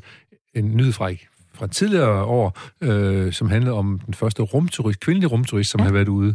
[0.54, 1.10] en nyhed fra,
[1.54, 5.82] fra tidligere år, øh, som handlede om den første rumturist, kvindelige rumturist, som ja.
[5.82, 5.86] Ja.
[5.86, 6.34] havde været ude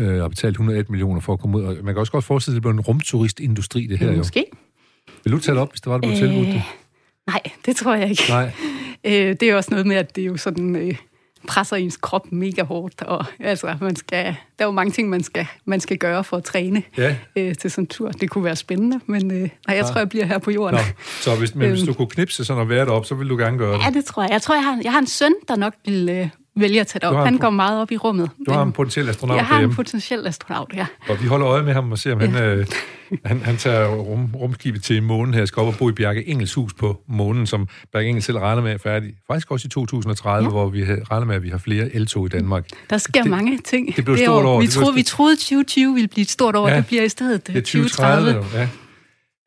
[0.00, 1.62] øh, og betalt 101 millioner for at komme ud.
[1.62, 4.16] Og man kan også godt forestille sig, at det blev en rumturistindustri, det her jo.
[4.16, 4.44] Måske.
[5.24, 6.62] Vil du det op, hvis det var, det blev tilbudt det?
[7.26, 8.24] Nej, det tror jeg ikke.
[8.28, 8.50] Nej.
[9.06, 10.76] Øh, det er også noget med, at det er jo sådan...
[10.76, 10.94] Øh,
[11.48, 15.22] presser ens krop mega hårdt, og altså, man skal, der er jo mange ting, man
[15.22, 17.16] skal, man skal gøre for at træne Ja.
[17.36, 18.08] øh, til sådan en tur.
[18.10, 19.82] Det kunne være spændende, men øh, nej, jeg Ja.
[19.82, 20.74] tror, jeg bliver her på jorden.
[20.74, 20.80] Nå,
[21.20, 21.86] så hvis, men hvis Øhm.
[21.86, 23.84] du kunne knipse sådan og være deroppe, så ville du gerne gøre det.
[23.84, 24.30] Ja, det tror jeg.
[24.30, 27.00] Jeg tror, jeg har, jeg har en søn, der nok vil øh, vælge at tage
[27.00, 27.24] det op.
[27.24, 28.30] Han går meget op i rummet.
[28.46, 30.86] Du har en potentiel astronaut jeg har en potentiel astronaut, ja.
[31.08, 32.66] og vi holder øje med ham og ser, om han, øh,
[33.24, 36.54] han, han tager rum, rumskibet til månen her, skal op og bo i Bjarke Engels
[36.54, 39.14] hus på månen, som Bjarke Engels selv regner med er færdig.
[39.26, 40.44] Faktisk også i 2030, ja.
[40.44, 40.50] Ja.
[40.50, 42.68] hvor vi regner med, at vi har flere eltog i Danmark.
[42.90, 43.96] Der sker Det- mange ting.
[43.96, 44.60] det blev stort år.
[44.60, 46.66] Vi blev troede, vi troede 2020 ville blive et stort år.
[46.68, 46.72] Ja.
[46.74, 46.78] Ja.
[46.80, 48.32] Det bliver i stedet Det er 2030.
[48.32, 48.68] 2030, ja.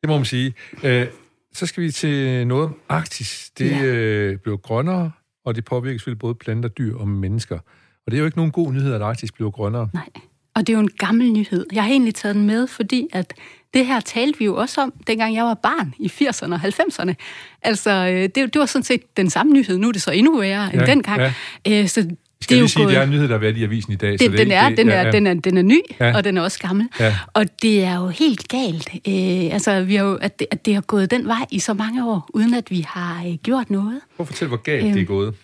[0.02, 0.54] Det må man sige.
[0.82, 1.06] Øh,
[1.54, 3.50] så skal vi til noget om Arktis.
[3.58, 3.82] Det Ja.
[3.84, 5.10] øh, bliver grønnere,
[5.48, 7.58] og det påvirker selvfølgelig både planter, dyr og mennesker.
[8.06, 9.88] Og det er jo ikke nogen god nyhed, at Arktis bliver grønnere.
[9.94, 10.08] Nej,
[10.54, 11.66] og det er jo en gammel nyhed.
[11.72, 13.34] Jeg har egentlig taget den med, fordi at
[13.74, 17.14] det her talte vi jo også om, dengang jeg var barn i 80'erne og 90'erne.
[17.62, 19.78] Altså, øh, det, det var sådan set den samme nyhed.
[19.78, 21.20] Nu er det så endnu værre end Ja, dengang.
[21.66, 21.82] ja.
[21.82, 23.64] Øh, Så Vi skal lige sige, at det er en nyhed, der har været i
[23.64, 24.12] avisen i dag.
[24.12, 26.16] Det, så det, den, er, det, den, er, ja, den, er, den er ny, ja.
[26.16, 26.88] og den er også gammel.
[27.00, 27.16] Ja.
[27.34, 28.88] Og det er jo helt galt.
[29.08, 31.74] Øh, altså, vi har jo, at, det, at det har gået den vej i så
[31.74, 34.00] mange år, uden at vi har øh, gjort noget.
[34.16, 35.34] Prøv at fortælle, hvor galt øhm, det er gået.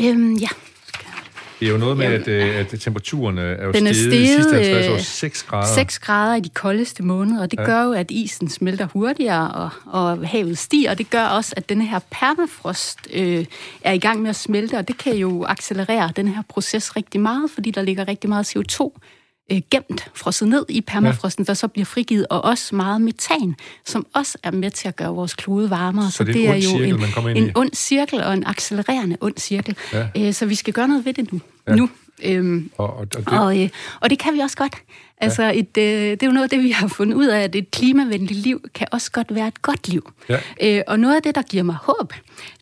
[0.00, 0.48] Øhm, ja,
[1.60, 4.26] det er jo noget med, Jamen, at, at temperaturen er jo den er steget, de
[4.26, 5.74] sidste 50 år 6 grader.
[5.74, 7.64] 6 grader i de koldeste måneder, og det ja.
[7.64, 11.68] gør jo, at isen smelter hurtigere, og, og havet stiger, og det gør også, at
[11.68, 13.44] denne her permafrost øh,
[13.82, 17.20] er i gang med at smelte, og det kan jo accelerere den her proces rigtig
[17.20, 18.90] meget, fordi der ligger rigtig meget CO2
[19.52, 21.46] øh, gemt, frosset ned i permafrosten, ja.
[21.46, 23.54] der så bliver frigivet, og også meget metan,
[23.84, 26.10] som også er med til at gøre vores klode varmere.
[26.10, 29.34] Så, så det, det er, jo cirkel, en, en ond cirkel og en accelererende ond
[29.38, 29.76] cirkel.
[29.92, 30.08] Ja.
[30.16, 31.40] Øh, så vi skal gøre noget ved det nu.
[31.68, 31.74] Ja.
[31.74, 31.90] nu.
[32.24, 33.28] Øhm, og, og, og, det...
[33.28, 33.68] Og, øh,
[34.00, 34.74] og det kan vi også godt.
[35.18, 35.58] Altså, ja.
[35.58, 37.70] et, øh, det er jo noget af det, vi har fundet ud af, at et
[37.70, 40.12] klimavenligt liv kan også godt være et godt liv.
[40.28, 40.38] Ja.
[40.62, 42.12] Øh, og noget af det, der giver mig håb,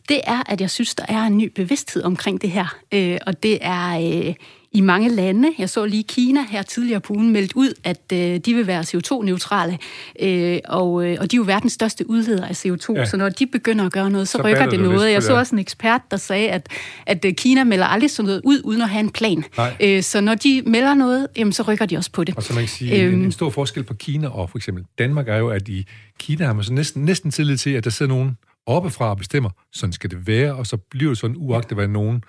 [0.09, 2.77] det er, at jeg synes, der er en ny bevidsthed omkring det her.
[2.91, 4.33] Øh, og det er øh,
[4.75, 5.53] i mange lande.
[5.57, 8.81] Jeg så lige Kina her tidligere på ugen meldt ud, at øh, de vil være
[8.81, 9.77] CO2-neutrale,
[10.19, 13.05] øh, og, øh, og de er jo verdens største udleder af CO2, ja.
[13.05, 15.11] så når de begynder at gøre noget, så, så rykker det noget.
[15.11, 16.67] Jeg så også en ekspert, der sagde, at,
[17.05, 19.43] at øh, Kina melder aldrig sådan noget ud, uden at have en plan.
[19.79, 22.35] Øh, så når de melder noget, jamen, så rykker de også på det.
[22.35, 24.83] Og så man kan sige, øhm, en, en stor forskel på Kina og for eksempel
[24.99, 25.85] Danmark er jo, at i
[26.19, 29.49] Kina har man så næsten, næsten tillid til, at der sidder nogen oppefra og bestemmer,
[29.73, 32.23] sådan skal det være, og så bliver det sådan uagtet, hvad nogen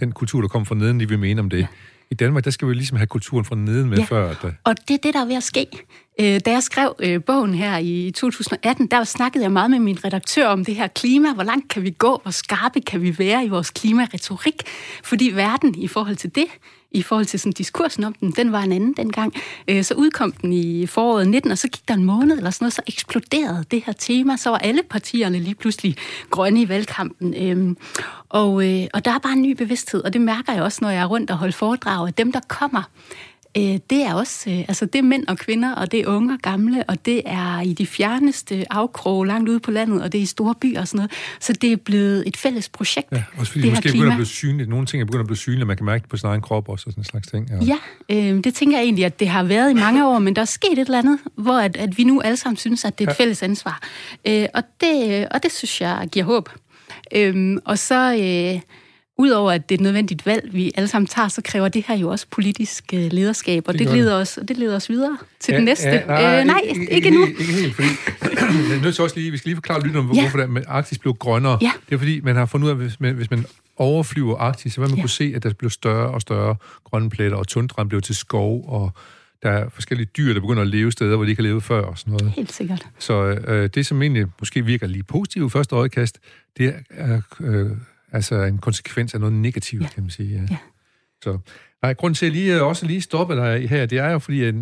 [0.00, 1.58] den kultur, der kommer fra neden, de vil mene om det.
[1.58, 1.66] Ja.
[2.10, 4.04] I Danmark, der skal vi ligesom have kulturen fra neden med ja.
[4.04, 4.30] før.
[4.30, 5.66] At, og det er det, der er ved at ske.
[6.20, 10.04] Øh, da jeg skrev øh, bogen her i 2018, der snakkede jeg meget med min
[10.04, 11.34] redaktør om det her klima.
[11.34, 12.20] Hvor langt kan vi gå?
[12.22, 14.62] Hvor skarpe kan vi være i vores klimaretorik?
[15.04, 16.46] Fordi verden i forhold til det
[16.90, 19.34] i forhold til sådan diskursen om den, den var en anden dengang.
[19.68, 22.64] Øh, så udkom den i foråret 19, og så gik der en måned eller sådan
[22.64, 25.96] noget, så eksploderede det her tema, så var alle partierne lige pludselig
[26.30, 27.34] grønne i valgkampen.
[27.34, 27.76] Øhm,
[28.28, 30.90] og, øh, og der er bare en ny bevidsthed, og det mærker jeg også, når
[30.90, 32.82] jeg er rundt og holder foredrag, at dem, der kommer,
[33.56, 36.34] Øh, det er også, øh, altså det er mænd og kvinder, og det er unge
[36.34, 40.18] og gamle, og det er i de fjerneste afkroge langt ude på landet, og det
[40.18, 41.12] er i store byer og sådan noget.
[41.40, 43.12] Så det er blevet et fælles projekt.
[43.12, 44.68] Ja, også fordi det måske begynder at blive synligt.
[44.68, 46.68] Nogle ting er begyndt at blive synlige, man kan mærke det på sin egen krop
[46.68, 47.50] også, og sådan en slags ting.
[47.50, 47.76] Ja,
[48.10, 50.42] ja øh, det tænker jeg egentlig, at det har været i mange år, men der
[50.42, 53.06] er sket et eller andet, hvor at, at vi nu alle sammen synes, at det
[53.06, 53.22] er et ja.
[53.22, 53.82] fælles ansvar.
[54.28, 56.48] Øh, og, det, og det synes jeg giver håb.
[57.14, 58.14] Øh, og så...
[58.14, 58.60] Øh,
[59.18, 61.96] Udover at det er et nødvendigt valg, vi alle sammen tager, så kræver det her
[61.96, 65.52] jo også politisk øh, lederskab, og det, det leder, os, det leder os videre til
[65.52, 65.88] ja, den næste.
[65.88, 67.26] Ja, nej, øh, nej, ikke, ikke, ikke nu.
[67.26, 67.88] Ikke, ikke helt, fordi
[68.70, 70.20] jeg er nødt til også lige, vi skal lige forklare lytterne, ja.
[70.20, 71.58] hvorfor det, Arktis blev grønnere.
[71.62, 71.72] Ja.
[71.88, 74.80] Det er fordi, man har fundet ud af, hvis man, hvis man overflyver Arktis, så
[74.80, 75.02] vil man ja.
[75.02, 78.64] kunne se, at der bliver større og større grønne pletter, og tundraen bliver til skov,
[78.68, 78.90] og
[79.42, 81.82] der er forskellige dyr, der begynder at leve steder, hvor de ikke har levet før
[81.82, 82.32] og sådan noget.
[82.36, 82.86] Helt sikkert.
[82.98, 86.18] Så øh, det, som egentlig måske virker lige positivt i første øjekast,
[86.56, 87.70] det er øh,
[88.16, 89.88] Altså en konsekvens af noget negativt, ja.
[89.88, 90.34] kan man sige.
[90.34, 90.40] Ja.
[90.50, 90.56] ja.
[91.22, 91.38] Så,
[91.82, 94.42] nej, grund til, at jeg lige, også lige stoppe dig her, det er jo, fordi
[94.42, 94.54] at,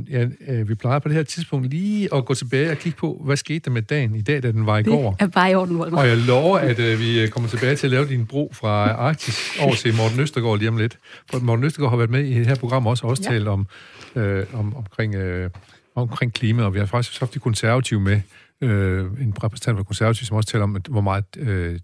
[0.47, 3.37] at vi plejer på det her tidspunkt lige at gå tilbage og kigge på, hvad
[3.37, 5.11] skete der med dagen i dag, da den var i det går.
[5.13, 5.99] Det er bare i orden, Volmer.
[5.99, 9.59] Og jeg lover, at uh, vi kommer tilbage til at lave din bro fra Arktis
[9.61, 10.99] over til Morten Østergaard lige om lidt.
[11.31, 13.31] For Morten Østergaard har været med i det her program også, også ja.
[13.31, 13.67] talt om,
[14.15, 15.51] øh, om, omkring, øh,
[15.95, 18.21] omkring klima, og vi har faktisk haft de konservative med,
[18.61, 21.79] øh, en repræsentant for konservative, som også taler om, at, hvor meget øh,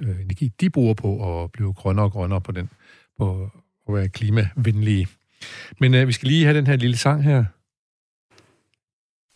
[0.00, 2.70] øh, energi, de bruger på at blive grønnere og grønnere på den,
[3.18, 3.50] på
[3.88, 5.08] at være klimavenlige.
[5.80, 7.44] Men øh, vi skal lige have den her lille sang her.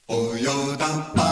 [0.09, 1.30] Oh, Ja,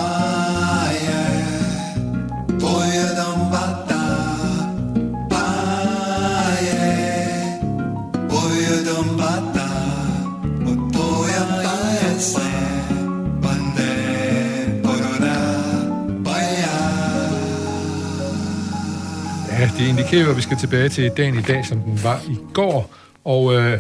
[19.79, 22.37] det indikerer jo, at vi skal tilbage til dagen i dag, som den var i
[22.55, 22.95] går.
[23.25, 23.79] Og øh,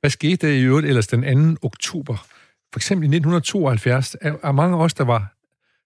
[0.00, 1.66] hvad skete der i øvrigt ellers den 2.
[1.66, 2.16] oktober?
[2.72, 5.34] For eksempel i 1972 er, er mange af os, der var,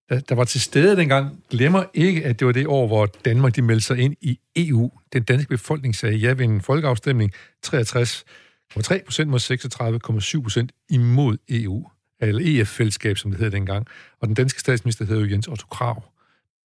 [0.08, 3.56] der, der var til stede dengang, glemmer ikke, at det var det år, hvor Danmark
[3.56, 4.90] de meldte sig ind i EU.
[5.12, 7.32] Den danske befolkning sagde ja ved en folkeafstemning
[7.66, 11.88] 63,3 procent mod 36,7 procent imod EU,
[12.20, 13.86] eller EF-fællesskab, som det hed dengang.
[14.20, 16.11] Og den danske statsminister hed jo Jens Otto Krav.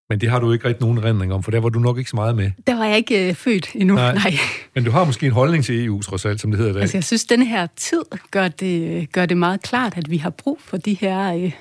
[0.10, 2.10] Men det har du ikke rigtig nogen rendring om, for der var du nok ikke
[2.10, 2.52] så meget med.
[2.68, 4.14] Der var jeg ikke øh, født endnu, nej.
[4.14, 4.34] nej.
[4.76, 6.82] Men du har måske en holdning til EU, trods alt, som det hedder i dag.
[6.82, 10.30] Altså, jeg synes, denne her tid gør det, gør det meget klart, at vi har
[10.30, 11.52] brug for de her øh,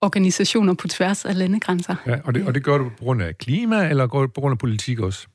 [0.00, 1.94] organisationer på tværs af landegrænser.
[2.06, 4.40] Ja, og det, og det gør du på grund af klima, eller går det på
[4.40, 5.26] grund af politik også?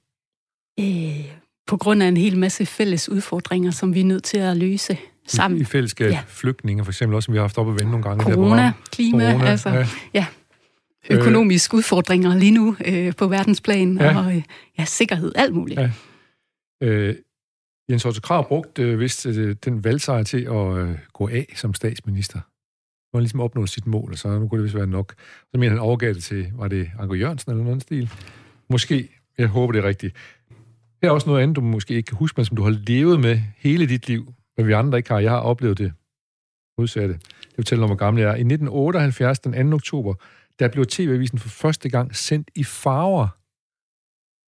[0.79, 0.85] Øh,
[1.67, 4.97] på grund af en hel masse fælles udfordringer, som vi er nødt til at løse
[5.27, 5.57] sammen.
[5.57, 6.19] I, i fællesskab, ja.
[6.27, 8.23] flygtninge for eksempel også, som vi har haft op at vende nogle gange.
[8.23, 9.87] Corona, der klima, Corona, altså, ja.
[10.13, 10.25] ja
[11.09, 14.17] økonomiske øh, udfordringer lige nu øh, på verdensplan, ja.
[14.17, 14.43] og øh,
[14.79, 15.79] ja, sikkerhed, alt muligt.
[15.79, 15.91] Ja.
[16.83, 17.15] Øh,
[17.89, 21.73] Jens Otto Krav brugte øh, vist øh, den valgsejr til at øh, gå af som
[21.73, 22.39] statsminister.
[23.13, 25.15] Nu har ligesom opnået sit mål, så nu kunne det vist være nok.
[25.51, 28.09] Så mener han overgav det til, var det Anker Jørgensen eller noget stil?
[28.69, 29.09] Måske.
[29.37, 30.15] Jeg håber, det er rigtigt.
[31.01, 33.19] Her er også noget andet, du måske ikke kan huske, men som du har levet
[33.19, 35.19] med hele dit liv, men vi andre ikke har.
[35.19, 35.93] Jeg har oplevet det
[36.77, 37.13] modsatte.
[37.13, 38.35] Det fortæller om, hvor gammel jeg er.
[38.35, 39.75] I 1978, den 2.
[39.75, 40.13] oktober,
[40.59, 43.27] der blev TV-avisen for første gang sendt i farver.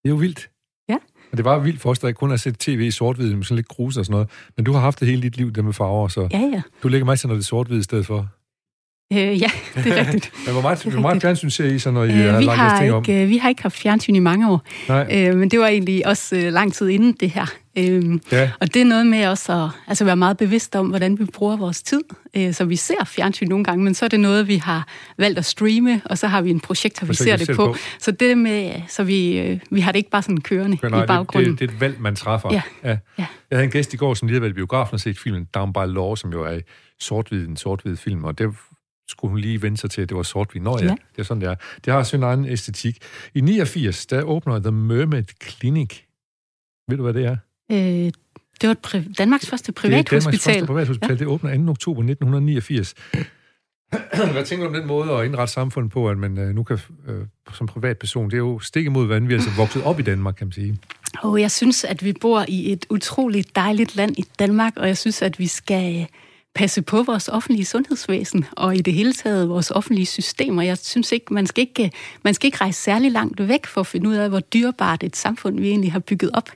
[0.03, 0.49] Det er jo vildt.
[0.89, 0.97] Ja.
[1.31, 3.55] Og det var vildt for os, der kun har set tv i sort-hvid, med sådan
[3.55, 4.29] lidt grus og sådan noget.
[4.57, 6.61] Men du har haft det hele dit liv, der med farver, så Ja, ja.
[6.83, 8.27] du lægger mig til, når det er sort-hvid i stedet for.
[9.13, 10.31] Øh, ja, det er rigtigt.
[10.45, 12.59] Men hvor meget, hvor meget fjernsyn ser I så, når I Øh, har vi, lagt
[12.59, 13.03] har om?
[13.03, 15.67] ikke, øh, vi har ikke haft fjernsyn i mange år, Nej, øh, men det var
[15.67, 17.45] egentlig også øh, lang tid inden det her.
[17.77, 18.51] Øh, ja.
[18.59, 21.57] og det er noget med også at altså være meget bevidst om, hvordan vi bruger
[21.57, 22.01] vores tid.
[22.35, 25.39] Øh, så vi ser fjernsyn nogle gange, men så er det noget, vi har valgt
[25.39, 27.63] at streame, og så har vi en projektor, vi Projektor, ser vi det ser på.
[27.67, 27.77] det på.
[27.99, 31.01] Så det med, så vi, øh, vi har det ikke bare sådan kørende Nej, i
[31.01, 31.51] det, baggrunden.
[31.51, 32.49] det, det er et valg, man træffer.
[32.53, 32.61] Ja.
[32.83, 32.89] Ja.
[32.89, 33.25] Ja.
[33.49, 35.45] Jeg havde en gæst i går, som lige havde været i biografen og set filmen
[35.45, 36.59] Down by Law, som jo er
[36.99, 38.55] sort-hvid, en sort-hvid film, og det
[39.07, 40.61] skulle hun lige vende sig til, at det var sort-hvid.
[40.61, 40.89] Nå ja, Ja.
[40.89, 41.55] det er sådan, det er.
[41.85, 42.97] Det har sin egen æstetik.
[43.33, 45.99] I 89, der åbner The Mermaid Clinic.
[46.89, 47.37] Ved du, hvad det er?
[47.71, 47.77] Øh,
[48.61, 50.65] det var et pri- Danmarks første Det er Danmarks første privathospital.
[50.65, 51.09] privathospital.
[51.11, 51.15] Ja.
[51.19, 51.71] Det åbner 2.
[51.71, 52.93] oktober 1989.
[54.33, 56.79] Hvad tænker du om den måde at indrette samfundet på, at man øh, nu kan
[57.07, 60.03] øh, som privatperson, det er jo stik imod, hvordan vi er altså vokset op i
[60.03, 60.77] Danmark, kan man sige.
[61.21, 64.97] Og jeg synes, at vi bor i et utroligt dejligt land i Danmark, og jeg
[64.97, 66.05] synes, at vi skal øh,
[66.53, 70.61] passe på vores offentlige sundhedsvæsen, og i det hele taget vores offentlige systemer.
[70.63, 71.91] Jeg synes ikke, man skal ikke,
[72.23, 75.15] man skal ikke rejse særlig langt væk for at finde ud af, hvor dyrebart et
[75.15, 76.49] samfund vi egentlig har bygget op.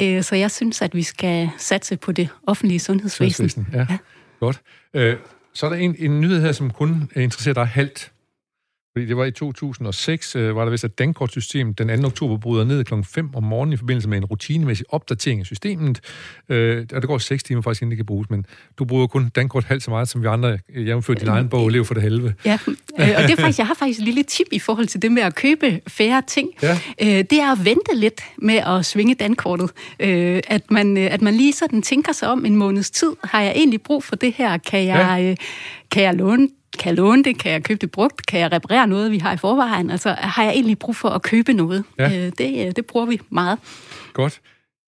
[0.00, 3.48] Øh, Så jeg synes, at vi skal satse på det offentlige sundhedsvæsen.
[3.48, 3.98] Sundhedsvæsen, Ja, ja.
[4.40, 4.60] godt.
[4.94, 5.16] Øh,
[5.54, 8.12] så er der en, en nyhed her, som kun interesserer dig halvt.
[8.98, 12.06] Fordi det var i 2006, øh, var der vist, at Dankortsystemet den 2.
[12.06, 12.94] oktober bryder ned kl.
[13.04, 16.00] 5 om morgenen i forbindelse med en rutinemæssig opdatering af systemet.
[16.48, 18.46] Øh, og det går 6 timer faktisk, inden det kan bruges, men
[18.78, 21.68] du bruger kun Dankort halvt så meget, som vi andre, øh, jævnfør din egen bog,
[21.68, 22.34] lever for det halve.
[22.44, 25.02] Ja, øh, og det er faktisk, jeg har faktisk et lille tip i forhold til
[25.02, 26.48] det med at købe færre ting.
[26.62, 26.78] Ja.
[27.02, 29.70] Øh, det er at vente lidt med at svinge dankortet.
[30.00, 33.12] Øh, at, man, øh, at man lige sådan tænker sig om en måneds tid.
[33.24, 34.58] Har jeg egentlig brug for det her?
[34.58, 35.36] Kan jeg, øh,
[35.90, 37.38] kan jeg låne kan jeg låne det?
[37.38, 38.26] Kan jeg købe det brugt?
[38.26, 39.90] Kan jeg reparere noget, vi har i forvejen?
[39.90, 41.84] Altså, har jeg egentlig brug for at købe noget?
[41.98, 42.26] Ja.
[42.26, 43.58] Øh, det, øh, det bruger vi meget.
[44.12, 44.40] Godt.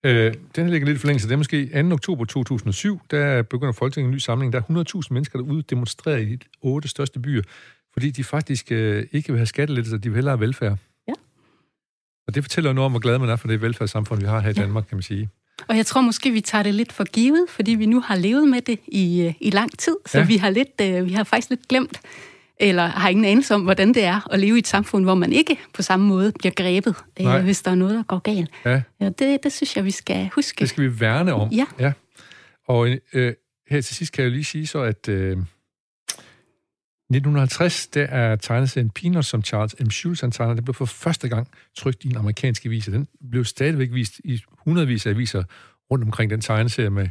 [0.07, 1.29] Øh, den her ligger lidt i forlængelse.
[1.29, 1.95] Det er måske 2.
[1.95, 4.53] oktober 2007, der begynder Folketinget en ny samling.
[4.53, 7.43] Der er 100.000 mennesker, der ude demonstrerer i de otte største byer,
[7.93, 10.77] fordi de faktisk øh, ikke vil have skattelettelser, de vil hellere have velfærd.
[11.09, 11.13] Ja.
[12.27, 14.51] Og det fortæller noget om, hvor glad man er for det velfærdssamfund, vi har her
[14.51, 15.29] i Danmark, kan man sige.
[15.69, 18.49] Og jeg tror måske, vi tager det lidt for givet, fordi vi nu har levet
[18.49, 19.97] med det i, øh, i lang tid.
[20.07, 20.23] Så Ja.
[20.23, 20.27] ja.
[20.29, 22.01] vi, har lidt, øh, vi har faktisk lidt glemt,
[22.61, 25.33] eller har ingen anelse om, hvordan det er at leve i et samfund, hvor man
[25.33, 27.39] ikke på samme måde bliver grebet, Nej.
[27.39, 28.51] øh, hvis der er noget, der går galt.
[28.65, 30.61] Ja, Ja, det, det synes jeg, vi skal huske.
[30.61, 31.49] det skal vi værne om.
[31.53, 31.65] Ja.
[31.79, 31.93] ja.
[32.69, 33.33] Og øh,
[33.71, 35.37] her til sidst kan jeg jo lige sige så, at øh,
[37.11, 39.91] 1950, der er tegneserien Peanuts, som Charles M.
[39.91, 43.45] Schulz han tegner, det blev for første gang trykt i en amerikansk avis, den blev
[43.45, 45.43] stadigvæk vist i hundredvis af aviser
[45.91, 47.09] rundt omkring den tegneserie med,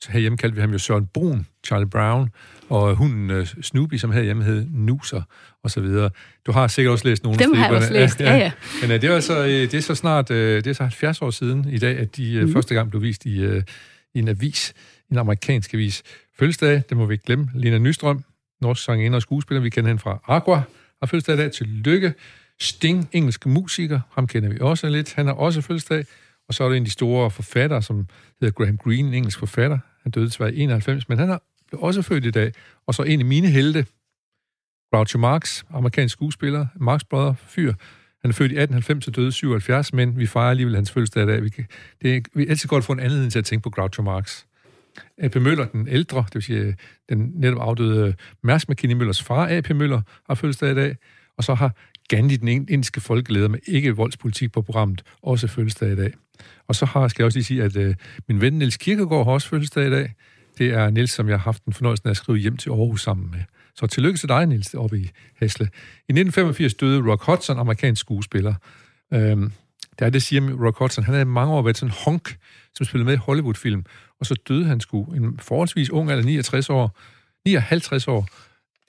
[0.00, 2.30] så herhjemme kaldte vi ham jo Søren Brun, Charlie Brown,
[2.68, 5.22] og hunden øh, Snoopy, som herhjemme hed Nuser,
[5.64, 6.10] og så videre.
[6.46, 8.52] Du har sikkert også læst nogle af Dem har jeg også læst, ja, ja.
[8.82, 11.22] Men øh, det, er altså, øh, det er så snart, øh, det er så 70
[11.22, 12.52] år siden i dag, at de øh, Mhm.
[12.52, 13.62] første gang blev vist i, øh,
[14.14, 14.74] i en avis,
[15.10, 16.02] en amerikansk avis.
[16.38, 18.24] Fødselsdag, det må vi ikke glemme, Lena Nystrøm,
[18.60, 20.62] norsk sangerinde og skuespiller, vi kender hende fra Aqua,
[21.00, 21.52] har fødselsdag i dag.
[21.52, 22.14] Tillykke.
[22.60, 25.14] Sting, engelsk musiker, ham kender vi også lidt.
[25.14, 26.04] Han har også fødselsdag.
[26.48, 28.06] Og så er der en af de store forfattere, som
[28.40, 29.78] hedder Graham Greene, en engelsk forfatter.
[30.02, 31.38] Han døde desværre i 91, men han er
[31.68, 32.52] blev også født i dag.
[32.86, 33.86] Og så en af mine helte,
[34.92, 37.72] Groucho Marx, amerikansk skuespiller, Marx brødre, fyr.
[38.22, 41.22] Han er født i 1890 og døde i 77, men vi fejrer alligevel hans fødselsdag
[41.22, 41.42] i dag.
[41.42, 41.66] Vi, kan,
[42.02, 44.44] det er, vi er altid godt få en anledning til at tænke på Groucho Marx.
[45.18, 45.36] A.P.
[45.36, 46.74] Møller, den ældre, det vil sige øh,
[47.08, 49.70] den netop afdøde øh, Mærsk McKinney Møllers far, A.P.
[49.70, 50.96] Møller, har fødselsdag i dag.
[51.36, 51.76] Og så har
[52.08, 56.12] Gandhi, den indiske folkeleder med ikke-voldspolitik på programmet, også fødselsdag i dag.
[56.68, 57.94] Og så har, skal jeg også lige sige, at øh,
[58.28, 60.14] min ven Niels Kirkegaard har også fødselsdag i dag.
[60.58, 63.02] Det er Niels, som jeg har haft den fornøjelse af at skrive hjem til Aarhus
[63.02, 63.40] sammen med.
[63.74, 65.64] Så tillykke til dig, Niels, oppe i Hæsle.
[66.08, 68.54] I 1985 døde Rock Hudson, amerikansk skuespiller.
[69.14, 69.52] Øhm,
[69.98, 71.04] det er det, siger Rock Hudson.
[71.04, 72.38] Han havde mange år været sådan en honk,
[72.74, 73.84] som spillede med i Hollywood-film.
[74.20, 76.98] Og så døde han sgu en forholdsvis ung alder, 69 år,
[77.46, 78.28] 59 år,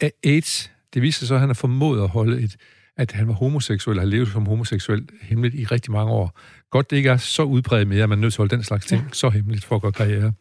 [0.01, 0.71] af AIDS.
[0.93, 2.55] Det viser sig så, at han har formået at holde et,
[2.97, 6.39] at han var homoseksuel, og har levet som homoseksuel hemmeligt i rigtig mange år.
[6.71, 8.63] Godt, det ikke er så udbredt mere, at man er nødt til at holde den
[8.63, 9.07] slags ting ja.
[9.11, 10.33] så hemmeligt for at gøre karriere.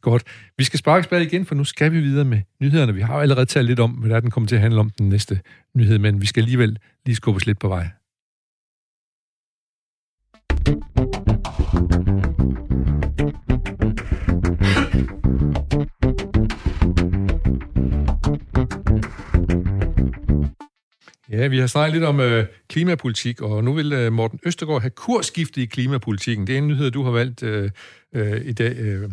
[0.00, 0.22] Godt.
[0.58, 2.94] Vi skal sparke tilbage igen, for nu skal vi videre med nyhederne.
[2.94, 4.80] Vi har jo allerede talt lidt om, hvad der er, den kommer til at handle
[4.80, 5.40] om den næste
[5.74, 7.88] nyhed, men vi skal alligevel lige skubbes lidt på vej.
[21.32, 24.90] Ja, vi har snakket lidt om øh, klimapolitik, og nu vil øh, Morten Østergaard have
[24.90, 26.46] kursskiftet i klimapolitikken.
[26.46, 27.70] Det er en nyhed, du har valgt øh,
[28.14, 29.10] øh, i dag, øh,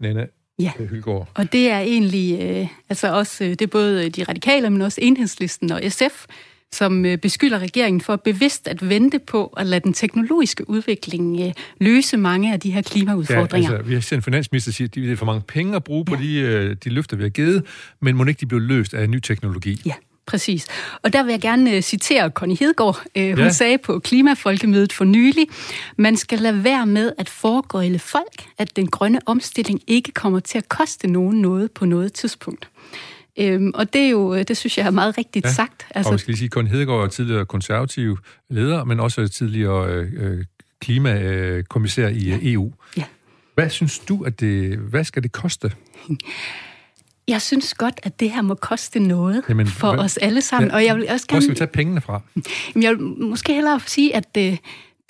[0.00, 0.26] Nana
[0.58, 1.28] Ja, øh, Hylgaard.
[1.34, 4.98] og det er egentlig øh, altså også, øh, det er både de radikale, men også
[5.02, 6.24] enhedslisten og SF,
[6.72, 11.52] som øh, beskylder regeringen for bevidst at vente på at lade den teknologiske udvikling øh,
[11.80, 13.70] løse mange af de her Ja, klimaudfordringer.
[13.70, 16.04] altså, vi har set en finansminister sige, at det er for mange penge at bruge
[16.04, 17.64] på de, øh, de løfter, vi har givet,
[18.00, 19.82] men må ikke de blive løst af ny teknologi?
[19.86, 19.92] Ja,
[20.30, 20.66] præcis.
[21.02, 23.02] Og der vil jeg gerne uh, citere Connie Hedegaard.
[23.16, 23.48] Uh, hun Ja.
[23.50, 25.46] sagde på Klimafolkemødet for nylig,
[25.98, 30.58] man skal lade være med at foregøjle folk, at den grønne omstilling ikke kommer til
[30.58, 32.68] at koste nogen noget på noget tidspunkt.
[33.38, 35.52] Øhm, og det er jo, øh, det synes jeg er meget rigtigt Ja.
[35.52, 35.86] sagt.
[35.90, 38.18] Altså, og vi skal lige sige, at Connie Hedegaard er tidligere konservativ
[38.50, 40.44] leder, men også tidligere øh, øh,
[40.80, 42.72] klimakommissær i øh, EU.
[42.96, 43.04] Ja.
[43.54, 45.72] Hvad synes du, at det, hvad skal det koste?
[47.30, 50.70] Jeg synes godt, at det her må koste noget Jamen, for hvad- os alle sammen.
[50.70, 52.20] Ja, Og jeg vil også Hvor skal gerne vi tage pengene fra?
[52.74, 54.56] Jamen, jeg vil måske hellere sige, at øh,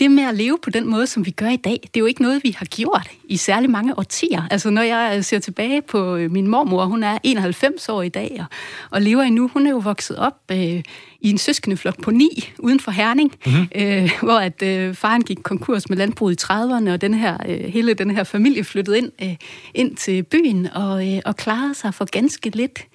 [0.01, 2.07] det med at leve på den måde, som vi gør i dag, det er jo
[2.07, 4.43] ikke noget, vi har gjort i særlig mange årtier.
[4.51, 8.37] Altså, når jeg ser tilbage på øh, min mormor, hun er 91 år i dag,
[8.39, 8.45] og,
[8.91, 9.49] og lever endnu.
[9.49, 10.83] Hun er jo vokset op øh,
[11.21, 13.69] i en søskendeflok på ni, uden for Herning, mm-hmm.
[13.75, 17.61] øh, hvor at øh, faren gik konkurs med landbruget i 30'erne, og den her, øh,
[17.61, 19.37] hele den her familie flyttede ind, øh,
[19.75, 22.87] ind til byen og, øh, og klarede sig for ganske lidt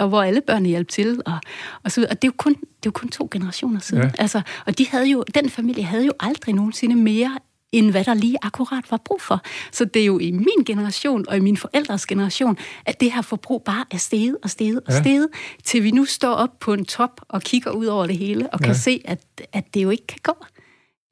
[0.00, 1.38] og hvor alle børnene hjalp til, og,
[1.84, 2.00] og så.
[2.10, 4.02] Og det er jo kun, det er jo kun to generationer siden.
[4.04, 4.10] Ja.
[4.18, 7.38] Altså, og de havde jo, den familie havde jo aldrig nogensinde mere
[7.72, 9.40] end hvad der lige akkurat var brug for.
[9.72, 13.22] Så det er jo i min generation og i min forældres generation, at det her
[13.22, 15.00] forbrug bare er steget og steget og ja.
[15.00, 15.28] steget,
[15.64, 18.58] til vi nu står op på en top og kigger ud over det hele, og
[18.58, 18.74] kan Ja.
[18.74, 19.20] se, at,
[19.52, 20.44] at det jo ikke kan gå.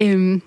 [0.03, 0.43] Øhm,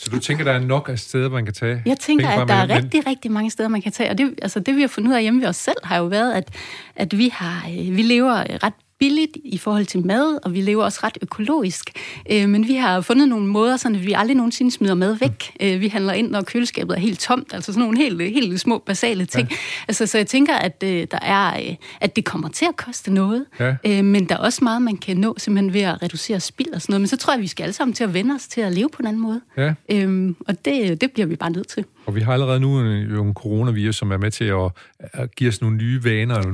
[0.00, 2.54] Så du tænker, der er nok af steder, man kan tage jeg tænker, at der
[2.54, 4.10] er rigtig, rigtig mange steder, man kan tage.
[4.10, 6.04] Og det, altså det vi har fundet ud af hjemme ved os selv, har jo
[6.04, 6.54] været, at,
[6.96, 10.84] at vi, har, øh, vi lever ret billigt i forhold til mad, og vi lever
[10.84, 11.90] også ret økologisk.
[12.32, 15.52] Øh, men vi har fundet nogle måder, at vi aldrig nogensinde smider mad væk.
[15.60, 18.78] Øh, vi handler ind, når køleskabet er helt tomt, altså sådan nogle helt, helt små,
[18.78, 19.48] basale ting.
[19.50, 19.56] Ja.
[19.88, 23.12] Altså, så jeg tænker, at, øh, der er, øh, at det kommer til at koste
[23.12, 23.74] noget, Ja.
[23.86, 26.82] øh, men der er også meget, man kan nå simpelthen ved at reducere spild og
[26.82, 27.00] sådan noget.
[27.00, 28.72] Men så tror jeg, at vi skal alle sammen til at vende os til at
[28.72, 29.40] leve på en anden måde.
[29.56, 29.74] Ja.
[29.92, 31.84] Øhm, og det, det bliver vi bare nødt til.
[32.06, 34.70] Og vi har allerede nu en, jo en coronavirus, som er med til at,
[35.00, 36.44] at give os nogle nye vaner, og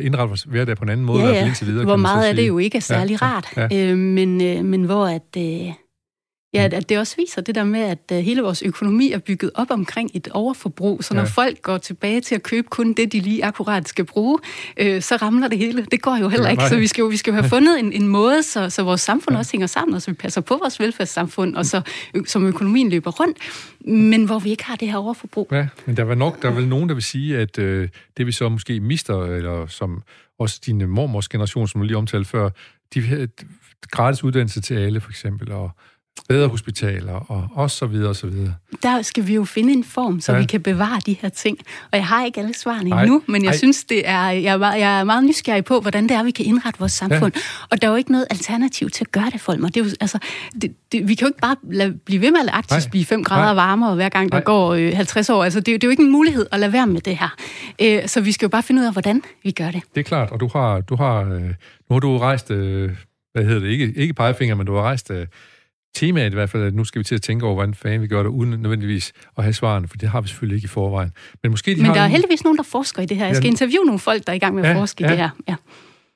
[0.00, 2.34] indrette vores hverdag på en anden måde, i hvert fald indtil videre, hvor meget af
[2.36, 3.46] det jo ikke er særlig Ja, ja, rart.
[3.56, 3.68] ja.
[3.70, 3.90] Ja.
[3.90, 5.72] Øh, men, øh, men hvor at, øh,
[6.62, 9.50] ja, at- det også viser det der med, at øh, hele vores økonomi er bygget
[9.54, 11.04] op omkring et overforbrug.
[11.04, 11.26] Så når Ja.
[11.28, 14.38] folk går tilbage til at købe kun det, de lige akkurat skal bruge,
[14.76, 15.86] øh, så ramler det hele.
[15.90, 16.68] Det går jo heller ikke.
[16.68, 19.00] Så vi skal jo, vi skal jo have fundet en, en måde, så, så vores
[19.00, 21.80] samfund også hænger sammen, og så vi passer på vores velfærdssamfund, og så
[22.26, 23.38] som økonomien løber rundt,
[23.88, 25.48] men hvor vi ikke har det her overforbrug.
[25.52, 28.26] Ja, men der var nok, der er vel nogen, der vil sige, at øh, det
[28.26, 30.02] vi så måske mister, eller som
[30.38, 32.50] også din mormors generation, som du lige omtalte før,
[32.94, 33.28] de
[33.90, 35.70] gratis uddannelse til alle, for eksempel, og
[36.28, 38.54] bedre hospitaler, og, og så videre, og så videre.
[38.82, 40.38] der skal vi jo finde en form, så Ja.
[40.38, 41.58] vi kan bevare de her ting.
[41.92, 43.02] Og jeg har ikke alle svarene Nej.
[43.02, 43.56] endnu, men jeg Ej.
[43.56, 46.30] synes, det er, jeg, er meget, jeg er meget nysgerrig på, hvordan det er, vi
[46.30, 47.32] kan indrette vores samfund.
[47.34, 47.40] Ja.
[47.70, 49.60] Og der er jo ikke noget alternativ til at gøre det, folk.
[49.60, 50.18] Det er jo, altså,
[50.62, 52.90] det, det, vi kan jo ikke bare lade, blive ved med at lade Arktis Nej.
[52.90, 53.54] blive 5 grader Nej.
[53.54, 54.44] varmere, hver gang der Nej.
[54.44, 55.44] går øh, 50 år.
[55.44, 57.16] Altså, det, er jo- det er jo ikke en mulighed at lade være med det
[57.18, 57.34] her.
[57.82, 59.82] Øh, så vi skal jo bare finde ud af, hvordan vi gør det.
[59.94, 61.52] Det er klart, og du har, du har, øh, nu
[61.92, 62.90] har du rejst, øh,
[63.32, 65.26] hvad hedder det, ikke, ikke pegefinger, men du har rejst øh,
[65.96, 68.06] temaet i hvert fald, at nu skal vi til at tænke over, hvordan fanden vi
[68.06, 71.10] gør det, uden nødvendigvis at have svarene, for det har vi selvfølgelig ikke i forvejen.
[71.42, 73.26] Men måske de Men har der er heldigvis nogen, der forsker i det her.
[73.26, 75.08] Jeg skal interviewe nogle folk, der er i gang med at Ja, forske ja.
[75.08, 75.30] i det her.
[75.48, 75.54] Ja.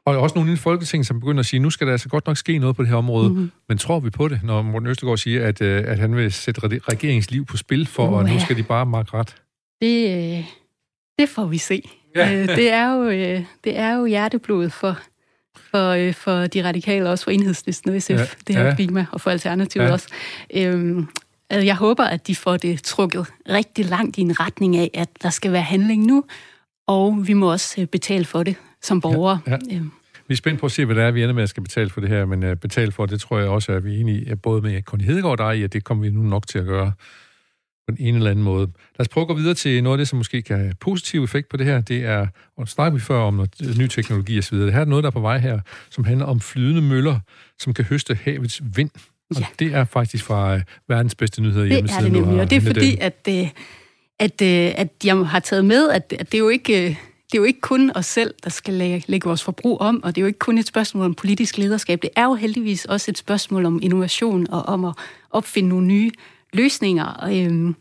[0.07, 2.37] Og også nogle i Folketing, som begynder at sige, nu skal der altså godt nok
[2.37, 3.29] ske noget på det her område.
[3.29, 3.37] Mhm.
[3.39, 3.51] Mm-hmm.
[3.69, 6.61] Men tror vi på det, når Morten Østergaard siger, at, øh, at han vil sætte
[6.65, 9.35] re- regeringsliv på spil for, og nu skal de bare makke ret?
[9.83, 10.45] Det, øh,
[11.19, 11.83] det får vi se.
[12.17, 12.31] Ja.
[12.31, 12.47] Ja.
[12.57, 14.99] Det, er jo, øh, det er jo hjerteblod for,
[15.71, 18.17] for, øh, for de radikale, også for enhedslisten og SF, Ja.
[18.19, 18.27] ja.
[18.47, 18.69] det her Ja.
[18.69, 18.75] ja.
[18.75, 19.89] klima, og for Alternativet Ja.
[19.89, 19.93] ja.
[19.93, 20.09] også.
[20.55, 21.07] Øhm,
[21.51, 25.09] altså, jeg håber, at de får det trukket rigtig langt i en retning af, at
[25.23, 26.25] der skal være handling nu,
[26.87, 29.39] og vi må også øh, betale for det som borgere.
[29.47, 29.57] Ja.
[29.73, 29.91] Øhm,
[30.29, 31.91] Vi er spændt på at se, hvad det er, vi ender med at skal betale
[31.91, 34.31] for det her, men uh, betale for det tror jeg også, at vi er enige
[34.31, 36.65] at både med Conny Hedegaard og dig, at det kommer vi nu nok til at
[36.67, 36.93] gøre
[37.89, 38.67] på den ene eller anden måde.
[38.67, 41.25] Lad os prøve at gå videre til noget af det, som måske kan have positiv
[41.25, 41.81] effekt på det her.
[41.81, 42.27] Det er,
[42.57, 44.59] og snakker vi før om noget, ny teknologi osv.
[44.59, 45.61] Det her er noget, der er på vej her,
[45.91, 47.19] som handler om flydende møller,
[47.59, 48.91] som kan høste havets vind.
[49.31, 49.47] Og Ja.
[49.59, 52.05] det er faktisk fra uh, verdens bedste nyheder Det er hjemmesiden.
[52.05, 53.49] det nemlig, og det er fordi, at, øh,
[54.19, 56.85] at, øh, at jeg har taget med, at, at det er jo ikke...
[56.89, 56.97] øh,
[57.33, 60.15] Det er jo ikke kun os selv, der skal lægge, lægge vores forbrug om, og
[60.15, 62.03] det er jo ikke kun et spørgsmål om politisk lederskab.
[62.03, 64.95] Det er jo heldigvis også et spørgsmål om innovation og om at
[65.31, 66.11] opfinde nogle nye
[66.53, 67.05] løsninger.
[67.05, 67.75] Og, øhm,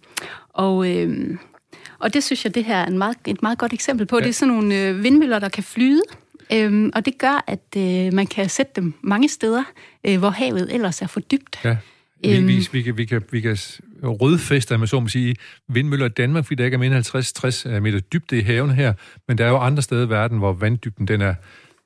[0.49, 1.39] og, øhm,
[1.99, 4.17] og det synes jeg, det her er en meget, et meget godt eksempel på.
[4.17, 4.21] Ja.
[4.23, 6.01] Det er sådan nogle øh, vindmøller, der kan flyde,
[6.53, 9.63] Øhm, og det gør, at øh, man kan sætte dem mange steder,
[10.03, 11.59] øh, hvor havet ellers er for dybt.
[11.63, 11.77] Ja.
[12.23, 12.47] Vi, Øhm.
[12.47, 13.57] vi, vi, kan, vi, kan, vi kan
[14.03, 15.35] rødfeste, man så må sige,
[15.67, 18.93] vindmøller i Danmark, fordi der ikke er mere end 50-60 meter dybde i haven her,
[19.27, 21.35] men der er jo andre steder i verden, hvor vanddybden den er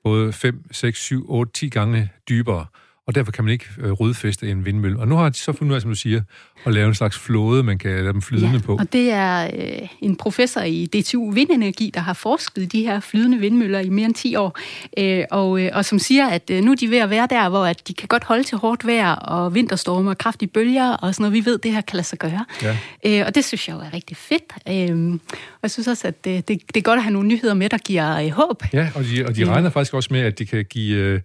[0.03, 2.65] både 5, 6, 7, 8, 10 gange dybere,
[3.07, 4.99] og derfor kan man ikke øh, rødfeste en vindmølle.
[4.99, 6.21] Og nu har de så fundet ud af, som du siger,
[6.65, 8.75] at lave en slags flåde, man kan lade dem flydende på.
[8.79, 9.43] og det er
[9.81, 13.89] øh, en professor i DTU Vindenergi, der har forsket i de her flydende vindmøller i
[13.89, 14.57] mere end 10 år,
[14.97, 17.49] øh, og, øh, og som siger, at øh, nu er de ved at være der,
[17.49, 21.15] hvor at de kan godt holde til hårdt vejr og vinterstorme og kraftige bølger og
[21.15, 21.33] sådan noget.
[21.45, 22.45] Vi ved, det her kan lade sig gøre.
[22.61, 22.77] Ja.
[23.05, 24.53] Øh, og det synes jeg jo er rigtig fedt.
[24.69, 27.53] Øh, og jeg synes også, at det, det, det er godt at have nogle nyheder
[27.53, 28.63] med, der giver øh, håb.
[28.73, 29.47] Ja, og de, og de Ja.
[29.51, 31.21] regner faktisk også med, at de kan give øh,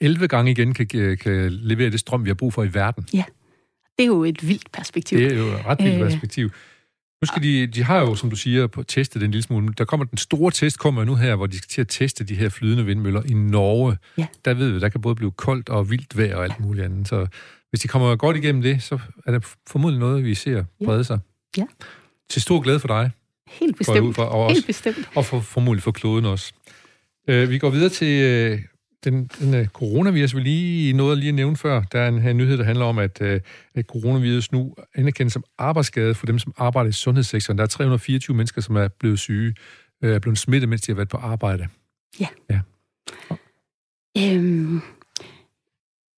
[0.00, 3.06] 11 gange igen kan, kan levere det strøm, vi har brug for i verden.
[3.12, 3.24] Ja,
[3.98, 5.18] det er jo et vildt perspektiv.
[5.18, 6.10] Det er jo et ret vildt Øh.
[6.10, 6.50] perspektiv.
[7.22, 9.74] Nu skal de, de har jo, som du siger, på testet den en lille smule.
[9.78, 12.34] Der kommer den store test kommer nu her, hvor de skal til at teste de
[12.34, 13.96] her flydende vindmøller i Norge.
[14.18, 14.26] Ja.
[14.44, 17.08] Der ved vi, der kan både blive koldt og vildt vejr og alt muligt andet.
[17.08, 17.26] Så
[17.70, 21.18] hvis de kommer godt igennem det, så er det formodentlig noget, vi ser brede sig.
[21.56, 21.64] Ja.
[22.30, 23.10] Til stor glæde for dig,
[23.48, 24.16] Helt bestemt.
[24.16, 25.08] fra, og, også, Helt bestemt.
[25.14, 26.52] og for, formodentlig for kloden også.
[27.30, 28.58] Uh, vi går videre til uh,
[29.04, 31.82] den, den uh, coronavirus, vi lige nåede lige at nævne før.
[31.92, 33.28] Der er en her nyhed, der handler om, at, uh,
[33.74, 37.58] at coronavirus nu anerkendes som arbejdsskade for dem, som arbejder i sundhedssektoren.
[37.58, 39.54] Der er 324 mennesker, som er blevet syge,
[40.02, 41.68] uh, er blevet smittet, mens de har været på arbejde.
[44.18, 44.80] Øhm,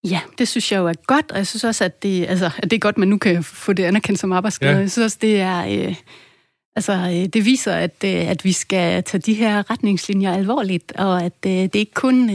[0.05, 2.70] ja, det synes jeg jo er godt, og jeg synes også, at det, altså, at
[2.70, 4.70] det er godt, at man nu kan få det anerkendt som arbejdsskade.
[4.70, 4.76] Ja.
[4.76, 4.81] Ja.
[4.81, 5.87] Jeg synes også, det er...
[5.89, 5.97] Øh,
[6.77, 11.23] altså, øh, det viser, at, øh, at vi skal tage de her retningslinjer alvorligt, og
[11.25, 12.31] at øh, det ikke kun...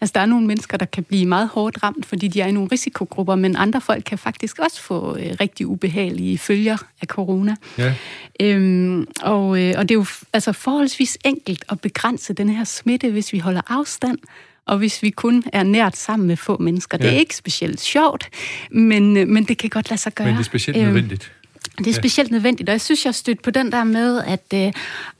[0.00, 2.52] Altså, der er nogle mennesker, der kan blive meget hårdt ramt, fordi de er i
[2.52, 7.56] nogle risikogrupper, men andre folk kan faktisk også få rigtig ubehagelige følger af corona.
[7.78, 7.94] Ja,
[8.40, 13.32] Øhm, og, og det er jo altså forholdsvis enkelt at begrænse den her smitte, hvis
[13.32, 14.18] vi holder afstand,
[14.66, 16.98] og hvis vi kun er nært sammen med få mennesker.
[17.00, 17.06] Ja.
[17.06, 18.28] Det er ikke specielt sjovt,
[18.70, 20.26] men, men det kan godt lade sig gøre.
[20.26, 21.32] men det er specielt Øhm, nødvendigt.
[21.78, 24.44] Det er specielt nødvendigt, og jeg synes, jeg har stødt på den der med, at
[24.54, 24.72] øh,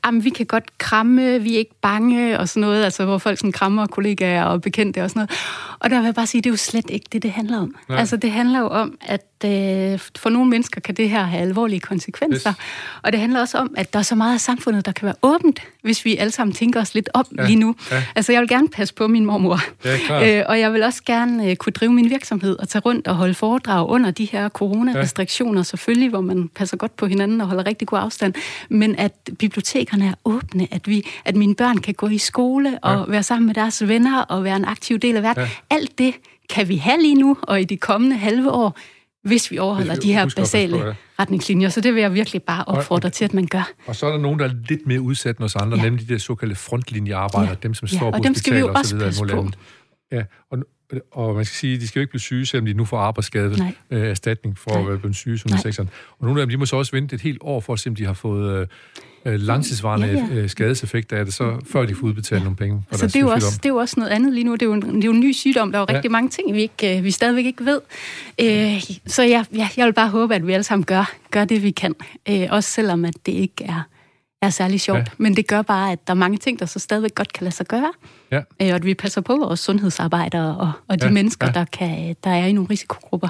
[0.05, 3.37] jamen, vi kan godt kramme, vi er ikke bange og sådan noget, altså hvor folk
[3.37, 5.31] sådan krammer kollegaer og bekendte og sådan noget.
[5.79, 7.75] Og der vil jeg bare sige, det er jo slet ikke det, det handler om.
[7.89, 7.99] Nej.
[7.99, 11.79] Altså det handler jo om, at øh, for nogle mennesker kan det her have alvorlige
[11.79, 12.49] konsekvenser.
[12.49, 12.57] Yes.
[13.03, 15.15] Og det handler også om, at der er så meget af samfundet, der kan være
[15.21, 17.75] åbent, hvis vi alle sammen tænker os lidt op Ja, lige nu.
[17.91, 18.03] ja.
[18.15, 19.59] Altså jeg vil gerne passe på min mormor.
[19.85, 20.27] Ja, klart.
[20.29, 23.15] Øh, og jeg vil også gerne øh, kunne drive min virksomhed og tage rundt og
[23.15, 25.63] holde foredrag under de her coronarestriktioner, ja.
[25.63, 28.33] selvfølgelig, hvor man passer godt på hinanden og holder rigtig god afstand.
[28.69, 32.93] Men at bibliotekerne er åbne, at, vi, at mine børn kan gå i skole og
[32.97, 33.11] Ja.
[33.11, 35.43] være sammen med deres venner og være en aktiv del af verden.
[35.43, 35.75] Ja.
[35.75, 36.13] Alt det
[36.49, 38.77] kan vi have lige nu og i de kommende halve år,
[39.27, 40.93] hvis vi overholder Hvis vi de her basale ja.
[41.19, 41.69] retningslinjer.
[41.69, 43.69] Så det vil jeg virkelig bare opfordre til, at man gør.
[43.87, 45.83] Og så er der nogen, der er lidt mere udsat end os andre, ja.
[45.83, 47.55] Nemlig de der såkaldte frontlinjearbejdere, Ja.
[47.63, 49.25] dem, som Ja, står på og dem skal vi jo og så også videre, passe
[49.25, 49.49] på.
[50.11, 50.57] Ja, og,
[51.11, 53.73] og man skal sige, de skal jo ikke blive syge, selvom de nu får arbejdsskade
[53.91, 55.37] øh, erstatning for at være blevet syge Nej.
[55.37, 55.89] sundhedssektoren.
[56.19, 57.89] Og nogle af dem, de må så også vente et helt år for at se,
[57.89, 58.67] om de har fået øh,
[59.27, 60.41] øh, langtidsvarende Ja, ja.
[60.41, 63.27] øh, skadeseffekter af det, så, før de får udbetalt nogle penge Så det er, jo
[63.29, 64.53] også, det er jo også noget andet lige nu.
[64.53, 65.71] Det er jo en, det er jo en ny sygdom.
[65.71, 65.95] Der er jo Ja.
[65.95, 67.81] rigtig mange ting, vi, ikke, øh, vi stadigvæk ikke ved.
[68.41, 71.63] Øh, så jeg, jeg, jeg vil bare håbe, at vi alle sammen gør, gør det,
[71.63, 71.95] vi kan.
[72.29, 73.87] Øh, også selvom at det ikke er,
[74.41, 74.97] er særlig sjovt.
[74.97, 75.01] Ja.
[75.01, 75.13] Ja.
[75.17, 77.55] Men det gør bare, at der er mange ting, der så stadigvæk godt kan lade
[77.55, 77.91] sig gøre.
[78.31, 78.37] Ja.
[78.37, 81.13] Øh, og at vi passer på vores sundhedsarbejdere og, og de Ja, ja.
[81.13, 81.51] mennesker, ja.
[81.55, 81.59] ja.
[81.59, 83.27] Der, kan, der er i nogle risikogrupper.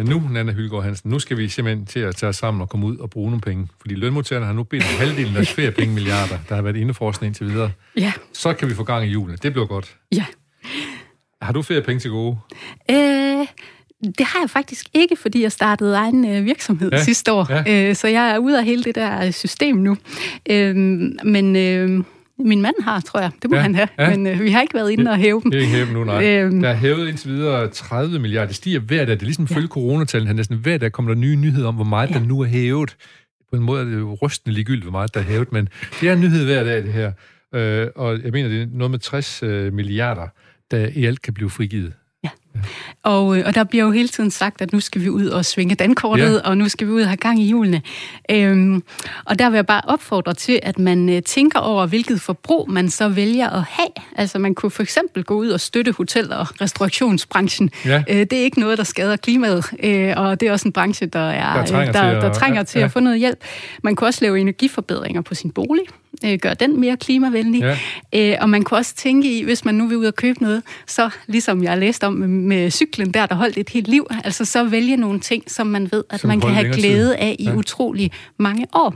[0.00, 2.68] Men nu, Nana Hylgaard Hansen, nu skal vi simpelthen til at tage os sammen og
[2.68, 3.68] komme ud og bruge nogle penge.
[3.80, 7.28] Fordi lønmodtagerne har nu bedt om halvdelen af deres feriepenge milliarder, der har været indeforskning
[7.28, 7.70] indtil videre.
[7.96, 9.38] Ja, Så kan vi få gang i julen.
[9.42, 9.96] Det bliver godt.
[10.14, 10.24] ja.
[11.42, 12.38] Har du feriepenge til gode?
[12.90, 12.96] Øh,
[14.18, 17.46] det har jeg faktisk ikke, fordi jeg startede egen øh, virksomhed Ja, ja, sidste år.
[17.68, 17.88] ja.
[17.88, 19.96] Øh, så jeg er ude af hele det der system nu.
[20.50, 20.76] Øh,
[21.24, 22.04] men øh,
[22.44, 23.30] min mand har, tror jeg.
[23.42, 23.88] Det må Ja, ja, han have.
[23.98, 24.04] ja.
[24.10, 24.16] Ja.
[24.16, 25.50] Men øh, vi har ikke været inde og hæve dem.
[25.50, 26.24] Det er ikke hævet nu, nej.
[26.38, 26.62] Øhm.
[26.62, 28.46] Der er hævet indtil videre 30 milliarder.
[28.46, 29.14] Det stiger hver dag.
[29.14, 30.34] Det er ligesom følge coronatallene.
[30.34, 32.14] Næsten hver dag kommer der nye nyheder om, hvor meget Ja.
[32.14, 32.96] der nu er hævet.
[33.50, 35.68] På en måde er det jo rystende ligegyldigt, hvor meget der er hævet, men
[36.00, 37.12] det er en nyhed hver dag, det her.
[37.54, 40.26] Øh, og jeg mener, det er noget med 60 øh, milliarder,
[40.70, 41.92] der i alt kan blive frigivet.
[43.02, 45.44] Og, øh, og der bliver jo hele tiden sagt, at nu skal vi ud og
[45.44, 46.48] svinge dankortet, Ja.
[46.50, 47.82] og nu skal vi ud og have gang i hjulene.
[48.30, 48.82] Øhm,
[49.24, 52.90] og der vil jeg bare opfordre til, at man øh, tænker over, hvilket forbrug man
[52.90, 53.88] så vælger at have.
[54.16, 57.70] Altså man kunne for eksempel gå ud og støtte hotel- og restaurationsbranchen.
[57.84, 58.02] Ja.
[58.10, 61.06] Øh, det er ikke noget, der skader klimaet, øh, og det er også en branche,
[61.06, 62.84] der, er, Der trænger øh, der, til at- der trænger ja, til ja.
[62.84, 63.38] at få noget hjælp.
[63.82, 65.84] Man kunne også lave energiforbedringer på sin bolig.
[66.24, 67.60] Øh, gøre den mere klimavenlig.
[67.60, 67.78] Ja.
[68.14, 70.62] Øh, og man kunne også tænke i, hvis man nu vil ud og købe noget,
[70.86, 74.44] så ligesom jeg læste om med, med cyklen der, der holdt et helt liv, altså
[74.44, 77.44] så vælge nogle ting, som man ved, at som man kan have glæde af i
[77.44, 77.54] ja.
[77.54, 78.94] utrolig mange år.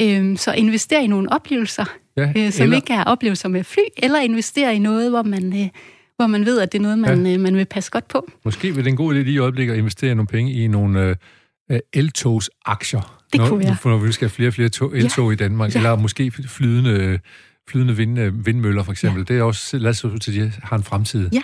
[0.00, 1.84] Øh, så investere i nogle oplevelser,
[2.16, 2.76] ja, øh, som eller...
[2.76, 5.62] ikke er oplevelser med fly, eller investere i noget, hvor man...
[5.62, 5.68] Øh,
[6.16, 7.34] hvor man ved, at det er noget, man, ja.
[7.34, 8.30] øh, man vil passe godt på.
[8.44, 11.16] Måske vil det en god idé lige i øjeblikket at investere nogle penge i nogle
[11.70, 13.21] øh, eltogsaktier.
[13.32, 13.76] Det når, kunne være.
[13.84, 15.32] Når vi skal have flere og flere tog, eltog ja.
[15.32, 15.78] i Danmark, ja.
[15.78, 17.20] eller måske flydende,
[17.68, 19.24] flydende vind, vindmøller for eksempel.
[19.28, 19.34] Ja.
[19.34, 21.30] Det er også, lad os til, de har en fremtid.
[21.32, 21.42] Ja.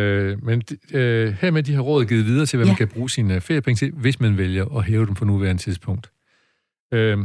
[0.00, 2.72] Øh, men øh, her med de her råd givet videre til, hvad ja.
[2.72, 6.10] man kan bruge sine feriepenge til, hvis man vælger at hæve dem på nuværende tidspunkt.
[6.94, 7.18] Øh,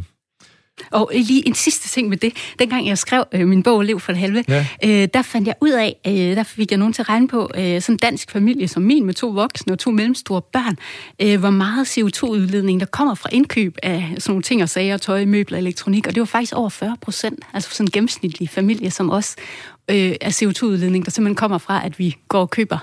[0.92, 2.34] og lige en sidste ting med det.
[2.60, 4.66] Dengang jeg skrev øh, min bog Lev for det halve, ja.
[4.84, 7.52] øh, der fandt jeg ud af, øh, der fik jeg nogen til at regne på,
[7.56, 10.78] øh, sådan en dansk familie som min med to voksne og to mellemstore børn,
[11.22, 15.26] øh, hvor meget CO2-udledning der kommer fra indkøb af sådan nogle ting og sager, tøj,
[15.26, 19.10] møbler, elektronik, og det var faktisk over 40 procent, altså sådan en gennemsnitlig familie som
[19.10, 19.36] os,
[19.90, 22.78] øh, af CO2-udledning, der simpelthen kommer fra, at vi går og køber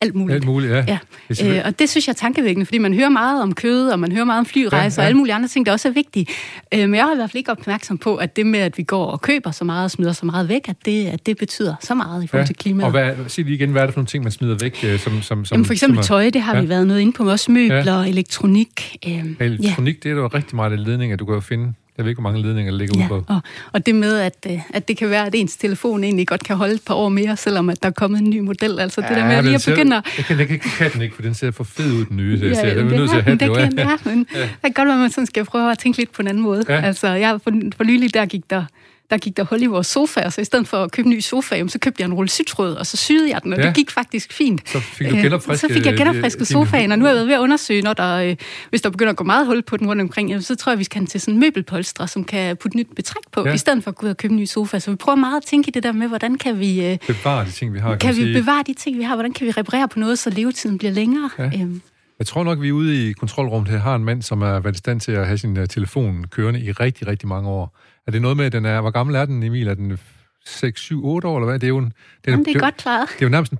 [0.00, 0.34] alt muligt.
[0.34, 0.98] Alt muligt, ja.
[1.42, 1.58] ja.
[1.58, 4.12] Øh, og det synes jeg er tankevækkende, fordi man hører meget om kød, og man
[4.12, 5.06] hører meget om flyrejser, ja, ja.
[5.06, 6.26] og alle mulige andre ting, der også er vigtige.
[6.74, 8.82] Øh, men jeg har i hvert fald ikke opmærksom på, at det med, at vi
[8.82, 11.74] går og køber så meget og smider så meget væk, at det, at det betyder
[11.80, 12.46] så meget i forhold ja.
[12.46, 12.84] til klimaet.
[12.84, 14.84] Og hvad, sig lige igen, hvad er det for nogle ting, man smider væk?
[14.84, 16.60] Øh, som, som, som, Jamen for eksempel som er, tøj, det har ja.
[16.60, 18.08] vi været noget inde på, også møbler, ja.
[18.08, 18.96] elektronik.
[19.06, 20.08] Øh, elektronik, ja.
[20.08, 22.30] det er jo rigtig meget af ledninger, du kan jo finde jeg ved ikke, hvor
[22.30, 23.24] mange ledninger der ligger ja, ude på.
[23.34, 23.40] Og,
[23.72, 26.56] og det med, at, øh, at det kan være, at ens telefon egentlig godt kan
[26.56, 28.80] holde et par år mere, selvom at der er kommet en ny model.
[28.80, 31.14] Altså ja, det der med at lige at begynde Jeg kan, jeg kan den ikke,
[31.14, 32.38] for den ser for fed ud, den nye.
[32.38, 34.40] Så ja, jeg er nødt til at have det, det kan, ja, men ja.
[34.40, 36.42] det kan godt være, at man sådan skal prøve at tænke lidt på en anden
[36.42, 36.64] måde.
[36.68, 36.80] Ja.
[36.80, 38.64] Altså, jeg, for, for nylig der gik der
[39.10, 41.20] der gik der hul i vores sofa, så i stedet for at købe en ny
[41.20, 43.66] sofa, så købte jeg en rulle sytråd, og så syede jeg den, og ja.
[43.66, 44.68] det gik faktisk fint.
[44.68, 47.34] Så fik du øh, genopfrisket, så fik jeg genopfrisket sofaen, og nu er jeg ved
[47.34, 48.36] at undersøge, når der, øh,
[48.70, 50.84] hvis der begynder at gå meget hul på den rundt omkring, så tror jeg, vi
[50.84, 53.54] skal til sådan en møbelpolstre, som kan putte nyt betræk på, ja.
[53.54, 54.78] i stedet for at gå ud og købe en ny sofa.
[54.78, 56.86] Så vi prøver meget at tænke i det der med, hvordan kan vi...
[56.86, 57.90] Øh, bevare de ting, vi har.
[57.90, 58.40] Kan, kan vi sige.
[58.40, 59.14] bevare de ting, vi har?
[59.14, 61.30] Hvordan kan vi reparere på noget, så levetiden bliver længere?
[61.38, 61.44] Ja.
[61.44, 61.82] Øhm.
[62.18, 64.74] Jeg tror nok, vi er ude i kontrolrummet her har en mand, som er været
[64.74, 67.78] i stand til at have sin telefon kørende i rigtig, rigtig mange år.
[68.06, 68.80] Er det noget med, at den er...
[68.80, 69.68] Hvor gammel er den, Emil?
[69.68, 69.98] Er den
[70.46, 71.58] 6, 7, 8 år, eller hvad?
[71.58, 71.84] Det er jo en...
[71.84, 71.92] Det
[72.24, 73.08] er, Jamen, det er det, godt klaret.
[73.08, 73.58] Det er jo nærmest en,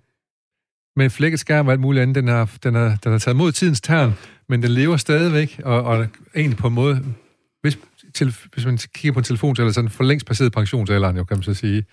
[0.96, 2.14] med flækket skærm og alt muligt andet.
[2.14, 4.14] Den har, den har, den har taget mod tidens tern,
[4.48, 7.04] men den lever stadigvæk, og, og egentlig på en måde...
[7.62, 7.78] Hvis,
[8.14, 11.24] til, hvis man kigger på en telefon, så er sådan for længst passeret pensionsalderen, jo,
[11.24, 11.84] kan man så sige.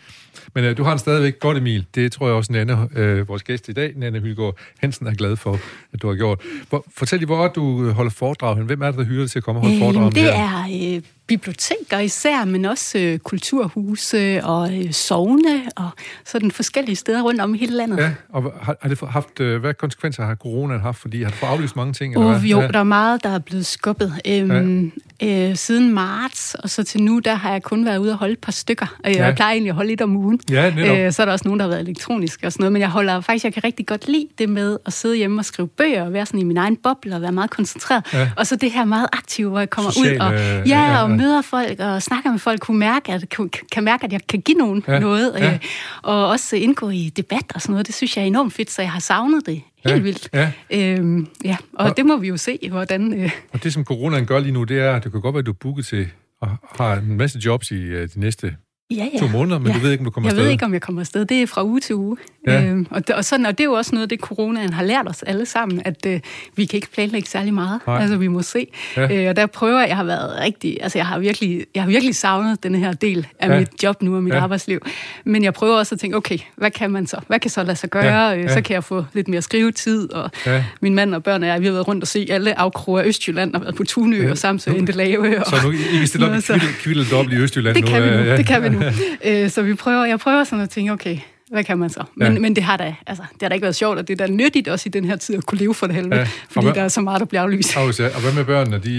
[0.55, 1.85] Men øh, du har den stadigvæk godt, Emil.
[1.95, 5.35] Det tror jeg også, Nanne, øh, vores gæst i dag, Nanne Hylgaard Hansen, er glad
[5.35, 5.59] for,
[5.93, 6.41] at du har gjort.
[6.69, 8.55] Hvor, fortæl lige, hvor du holder foredrag.
[8.55, 10.07] Hvem er det, der hyrer til at komme og holde foredrag?
[10.07, 15.89] Øh, det er øh, biblioteker især, men også øh, kulturhuse og øh, sovne og
[16.25, 17.97] sådan forskellige steder rundt om i hele landet.
[17.97, 20.97] Ja, og har, har det haft, øh, hvad konsekvenser har corona haft?
[20.97, 22.13] Fordi har du fået aflyst mange ting?
[22.13, 22.41] Eller hvad?
[22.41, 22.67] Jo, ja.
[22.67, 24.13] der er meget, der er blevet skubbet.
[24.27, 25.49] Øhm, ja.
[25.49, 28.33] øh, siden marts og så til nu, der har jeg kun været ude og holde
[28.33, 28.97] et par stykker.
[29.07, 29.25] Øh, ja.
[29.25, 30.22] Jeg plejer egentlig at holde lidt om ugen.
[30.51, 32.73] Ja, øh, så er der også nogen, der har været elektroniske og sådan noget.
[32.73, 35.45] Men jeg holder faktisk, jeg kan rigtig godt lide det med at sidde hjemme og
[35.45, 38.13] skrive bøger og være sådan i min egen boble og være meget koncentreret.
[38.13, 38.31] Ja.
[38.37, 41.03] Og så det her meget aktive, hvor jeg kommer Sociale, ud og, ja, ja, ja,
[41.03, 44.21] og møder folk og snakker med folk, kunne mærke, at, kan, kan mærke, at jeg
[44.29, 44.99] kan give nogen ja.
[44.99, 45.33] noget.
[45.37, 45.53] Ja.
[45.53, 45.59] Øh,
[46.01, 47.87] og også indgå i debat og sådan noget.
[47.87, 50.29] Det synes jeg er enormt fedt, så jeg har savnet det helt ja, vildt.
[50.33, 50.51] Ja.
[50.71, 53.13] Øhm, ja, og, og det må vi jo se, hvordan...
[53.13, 53.31] Øh...
[53.53, 55.45] Og det, som coronaen gør lige nu, det er, at det kan godt være, at
[55.45, 56.07] du er booket til
[56.41, 56.49] og
[56.79, 58.55] har en masse jobs i uh, de næste
[58.91, 59.19] ja, ja.
[59.19, 59.73] to måneder, men ja.
[59.73, 60.41] du ved ikke, om du kommer jeg afsted?
[60.41, 61.25] Jeg ved ikke, om jeg kommer afsted.
[61.25, 62.17] Det er fra uge til uge.
[62.47, 62.63] Ja.
[62.63, 65.07] Øhm, og, det, og, sådan, og det er jo også noget, det coronaen har lært
[65.07, 66.19] os alle sammen, at øh,
[66.55, 67.79] vi kan ikke planlægge særlig meget.
[67.87, 68.01] Nej.
[68.01, 68.67] Altså, vi må se.
[68.97, 69.23] Ja.
[69.23, 71.89] Øh, og der prøver jeg, jeg har været rigtig, altså jeg har virkelig, jeg har
[71.89, 73.59] virkelig savnet den her del af ja.
[73.59, 74.39] mit job nu og mit ja.
[74.39, 74.79] arbejdsliv.
[75.25, 77.17] Men jeg prøver også at tænke, okay, hvad kan man så?
[77.27, 78.27] Hvad kan så lade sig gøre?
[78.29, 78.37] Ja.
[78.37, 78.53] Øh, ja.
[78.53, 80.63] Så kan jeg få lidt mere skrivetid, og ja.
[80.81, 83.05] min mand og børn og jeg, vi har været rundt og se alle afkroger af
[83.05, 84.31] Østjylland, og været på Tunø ja.
[84.31, 85.39] og Samsø, Indelave.
[85.39, 87.89] Og, så nu I kan stille op i kvildet i Østjylland det nu?
[87.89, 88.15] Kan vi nu.
[88.15, 88.37] Ja.
[88.37, 88.82] Det kan vi nu.
[89.25, 91.17] Øh, så vi prøver, jeg prøver sådan at tænke, okay,
[91.53, 92.03] hvad kan man så?
[92.15, 92.39] Men, ja.
[92.39, 94.33] men det har da, altså, det har da ikke været sjovt, og det er da
[94.33, 96.27] nyttigt også i den her tid at kunne leve for det helvede, ja.
[96.49, 97.77] fordi hvad, der er så meget, der bliver aflyst.
[97.77, 98.79] Og hvad med børnene?
[98.83, 98.97] De,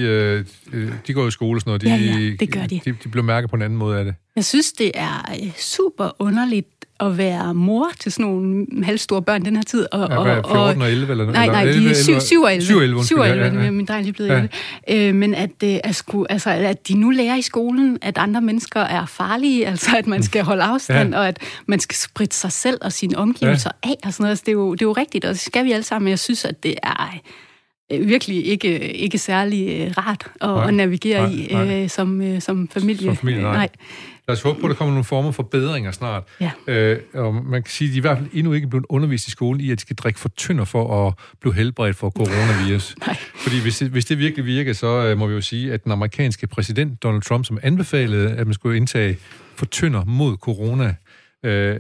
[0.73, 1.83] øh, de går i skole og sådan noget.
[1.83, 2.81] De, ja, ja, det gør de.
[2.85, 4.15] De, de bliver mærket på en anden måde af det.
[4.37, 6.74] Jeg synes, det er øh, super underligt
[7.07, 9.87] at være mor til sådan nogle halvstore børn den her tid.
[9.93, 11.35] Og, ja, hvad, 14 og 11 eller noget?
[11.35, 12.65] Nej, nej, de er 7, 7 og 11.
[12.67, 13.71] 7 og 11, 7 og 11, ja, ja.
[13.71, 14.47] min dreng er lige blevet ja.
[14.89, 15.09] 11.
[15.09, 18.41] Øh, men at, øh, at, sku, altså, at de nu lærer i skolen, at andre
[18.41, 21.21] mennesker er farlige, altså at man skal holde afstand, ja.
[21.21, 23.91] og at man skal spritte sig selv og sine omgivelser ja.
[23.91, 24.31] af, og sådan noget.
[24.31, 26.11] Altså, det, er jo, det er jo rigtigt, og det skal vi alle sammen, men
[26.11, 27.15] jeg synes, at det er
[27.93, 30.69] øh, virkelig ikke, ikke særlig øh, rart at, Nej.
[30.69, 31.83] at navigere Nej, i nej.
[31.83, 33.07] øh, som, øh, som familie.
[33.07, 33.69] Som familie, nej.
[34.29, 36.23] Lad os håbe på, at der kommer nogle former for forbedringer snart.
[36.41, 36.51] Ja.
[36.67, 39.29] Øh, og man kan sige, at de i hvert fald endnu ikke er blevet undervist
[39.29, 42.95] i skolen i, at de skal drikke for tynder for at blive helbredt for coronavirus.
[43.07, 43.17] Nej.
[43.35, 45.93] Fordi hvis det, hvis det virkelig virker, så øh, må vi jo sige, at den
[45.93, 49.19] amerikanske præsident Donald Trump, som anbefalede, at man skulle indtage
[49.57, 50.95] for tynder mod corona,
[51.45, 51.77] øh,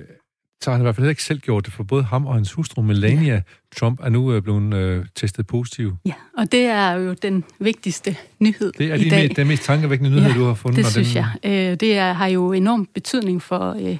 [0.64, 2.52] så har han i hvert fald ikke selv gjort det, for både ham og hans
[2.52, 3.42] hustru Melania
[3.76, 5.96] Trump er nu øh, blevet øh, testet positiv.
[6.06, 9.22] Ja, og det er jo den vigtigste nyhed Det er i de dag.
[9.24, 10.76] mest, den mest tankevækkende nyhed, Ja, du har fundet.
[10.84, 11.70] det synes den, jeg.
[11.72, 13.96] Øh, det er, har jo enorm betydning for, øh,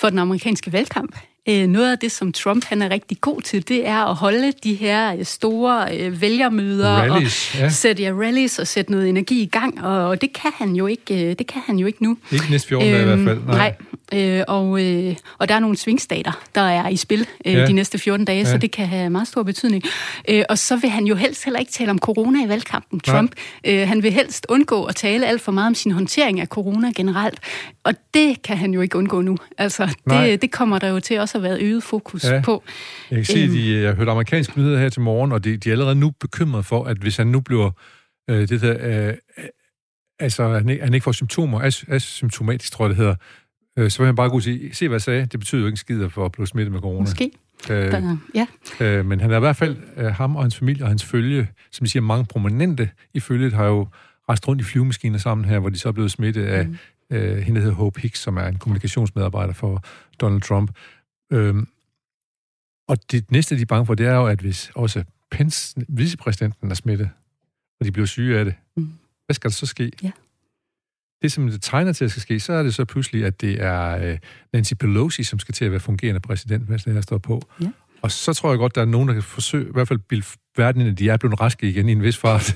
[0.00, 1.16] for den amerikanske valgkamp.
[1.48, 4.52] Øh, noget af det, som Trump han er rigtig god til, det er at holde
[4.64, 7.68] de her øh, store øh, vælgermøder Rallies, og ja.
[7.68, 11.34] sætte ja, rallies og sætte noget energi i gang, og det kan han jo ikke,
[11.34, 12.16] det kan han jo ikke nu.
[12.32, 13.38] Ikke næste 14 dage i hvert fald.
[13.38, 13.74] Øhm, Nej,
[14.12, 17.66] øh, og, øh, og der er nogle svingstater, der er i spil øh, Ja.
[17.66, 18.44] de næste 14 dage, ja.
[18.44, 19.84] Så det kan have meget stor betydning.
[20.28, 23.16] Øh, og så vil han jo helst heller ikke tale om corona i valgkampen, Nej.
[23.16, 23.32] Trump.
[23.64, 26.90] Øh, han vil helst undgå at tale alt for meget om sin håndtering af corona
[26.96, 27.40] generelt,
[27.84, 29.36] og det kan han jo ikke undgå nu.
[29.58, 30.26] Altså, Nej.
[30.26, 32.40] det, det kommer der jo til også at være øget fokus Ja.
[32.44, 32.64] på.
[33.10, 35.56] Jeg kan se, at de, jeg har hørt amerikanske nyheder her til morgen, og de,
[35.56, 37.70] de er allerede nu bekymret for, at hvis han nu bliver
[38.30, 39.14] øh, det der, øh,
[40.18, 43.14] altså han ikke, han ikke får symptomer, as, asymptomatisk tror jeg det hedder,
[43.78, 45.72] øh, så vil han bare gå sige, se hvad jeg sagde, det betyder jo ikke
[45.72, 47.00] en skid for at blive smittet med corona.
[47.00, 47.30] Måske.
[47.70, 48.46] Øh, Der, ja.
[48.80, 51.48] øh, men han er i hvert fald, øh, ham og hans familie og hans følge,
[51.72, 53.88] som de siger, mange prominente i følget, har jo
[54.28, 56.76] rejst rundt i flyvemaskiner sammen her, hvor de så er blevet smittet af Mm.
[57.10, 59.84] øh, hende, der hedder Hope Hicks, som er en kommunikationsmedarbejder for
[60.20, 60.70] Donald Trump.
[61.32, 61.68] Øhm,
[62.88, 66.70] og det næste, de er bange for, det er jo, at hvis også Pence, vicepræsidenten,
[66.70, 67.10] er smittet,
[67.80, 68.92] og de bliver syge af det, Mm.
[69.26, 69.92] hvad skal der så ske?
[70.02, 70.10] Ja.
[71.22, 73.62] Det, som det tegner til at skal ske, så er det så pludselig, at det
[73.62, 74.18] er øh,
[74.52, 77.42] Nancy Pelosi, som skal til at være fungerende præsident, hvis det her står på.
[77.60, 77.70] Ja.
[78.02, 80.26] Og så tror jeg godt, der er nogen, der kan forsøge, i hvert fald bilde
[80.56, 82.42] verden ind, at de er blevet raske igen i en vis fart.
[82.44, 82.54] så,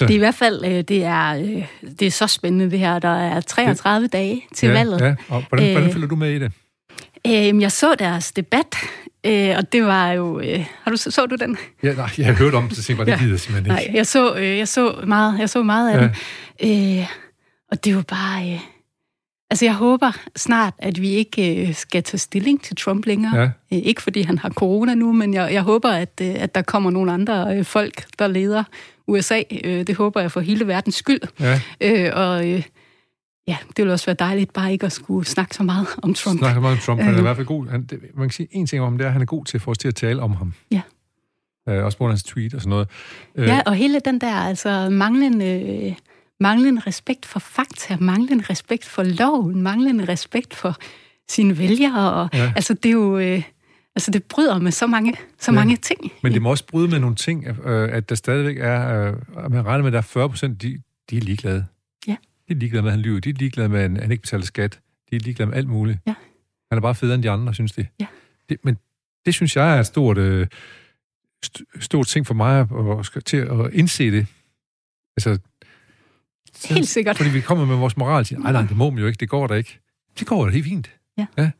[0.00, 1.66] Det er i hvert fald øh, det er, øh,
[1.98, 2.98] det er så spændende det her.
[2.98, 5.00] Der er 33 dage til ja, valget.
[5.00, 5.14] Ja.
[5.28, 6.52] Og hvordan, øh, hvordan Øh, følger du med i det?
[7.26, 8.74] Øhm, jeg så deres debat,
[9.26, 10.40] øh, og det var jo...
[10.40, 11.58] Øh, har du, så du den?
[11.82, 13.96] Ja, nej, jeg har hørt om det, så tænkte det gider simpelthen Nej, ikke.
[13.96, 16.08] jeg så, øh, jeg så meget, jeg så meget af Ja.
[16.62, 16.98] den.
[17.00, 17.06] Øh,
[17.70, 18.52] og det var bare...
[18.52, 18.60] Øh,
[19.50, 23.36] altså, jeg håber snart, at vi ikke øh, skal tage stilling til Trump længere.
[23.40, 23.44] Ja.
[23.44, 26.62] Øh, ikke fordi han har corona nu, men jeg, jeg håber, at, øh, at der
[26.62, 28.64] kommer nogle andre øh, folk, der leder
[29.06, 29.42] USA.
[29.64, 31.20] Øh, det håber jeg for hele verdens skyld.
[31.40, 32.62] Ja, Øh, og øh,
[33.48, 36.38] ja, det vil også være dejligt bare ikke at skulle snakke så meget om Trump.
[36.38, 37.00] snakker meget om Trump.
[37.00, 37.22] Han er i Øh.
[37.22, 37.68] hvert fald god.
[37.68, 39.44] Han, det, man kan sige en ting om ham, det er, at han er god
[39.44, 40.52] til at få os til at tale om ham.
[40.70, 40.80] Ja.
[41.68, 42.88] Øh, også på hans tweet og sådan noget.
[43.34, 45.46] Øh, Ja, og hele den der altså manglende,
[45.86, 45.94] øh,
[46.40, 50.76] manglende respekt for fakta, manglende respekt for loven, manglende respekt for
[51.30, 52.12] sine vælgere.
[52.12, 52.52] Og, Ja.
[52.56, 53.18] Altså, det er jo...
[53.18, 53.42] Øh,
[53.96, 55.54] altså, det bryder med så mange, så Ja.
[55.54, 56.12] mange ting.
[56.22, 59.12] Men det må også bryde med nogle ting, øh, at der stadigvæk er, øh,
[59.52, 60.78] man regner med, at der er 40 procent, de,
[61.10, 61.64] de er ligeglade.
[62.52, 63.20] De er ligeglade med, at han lyver.
[63.20, 64.80] De er ligeglade med, at han ikke betaler skat.
[65.10, 65.98] De er ligeglade med alt muligt.
[66.06, 66.14] Ja.
[66.70, 67.86] Han er bare federe end de andre, synes de.
[68.00, 68.06] Ja.
[68.48, 68.76] Det, men
[69.26, 70.46] det synes jeg er et stort, øh,
[71.46, 72.66] st- stort ting for mig at,
[73.16, 74.26] at, til at indse det.
[75.16, 75.38] Altså,
[76.74, 77.16] Helt sikkert.
[77.16, 79.16] Fordi vi kommer med vores moral og siger, nej, nej, det må man jo ikke,
[79.16, 79.78] det går da ikke.
[80.18, 80.90] Det går da helt fint.
[81.18, 81.26] Ja.
[81.38, 81.50] ja.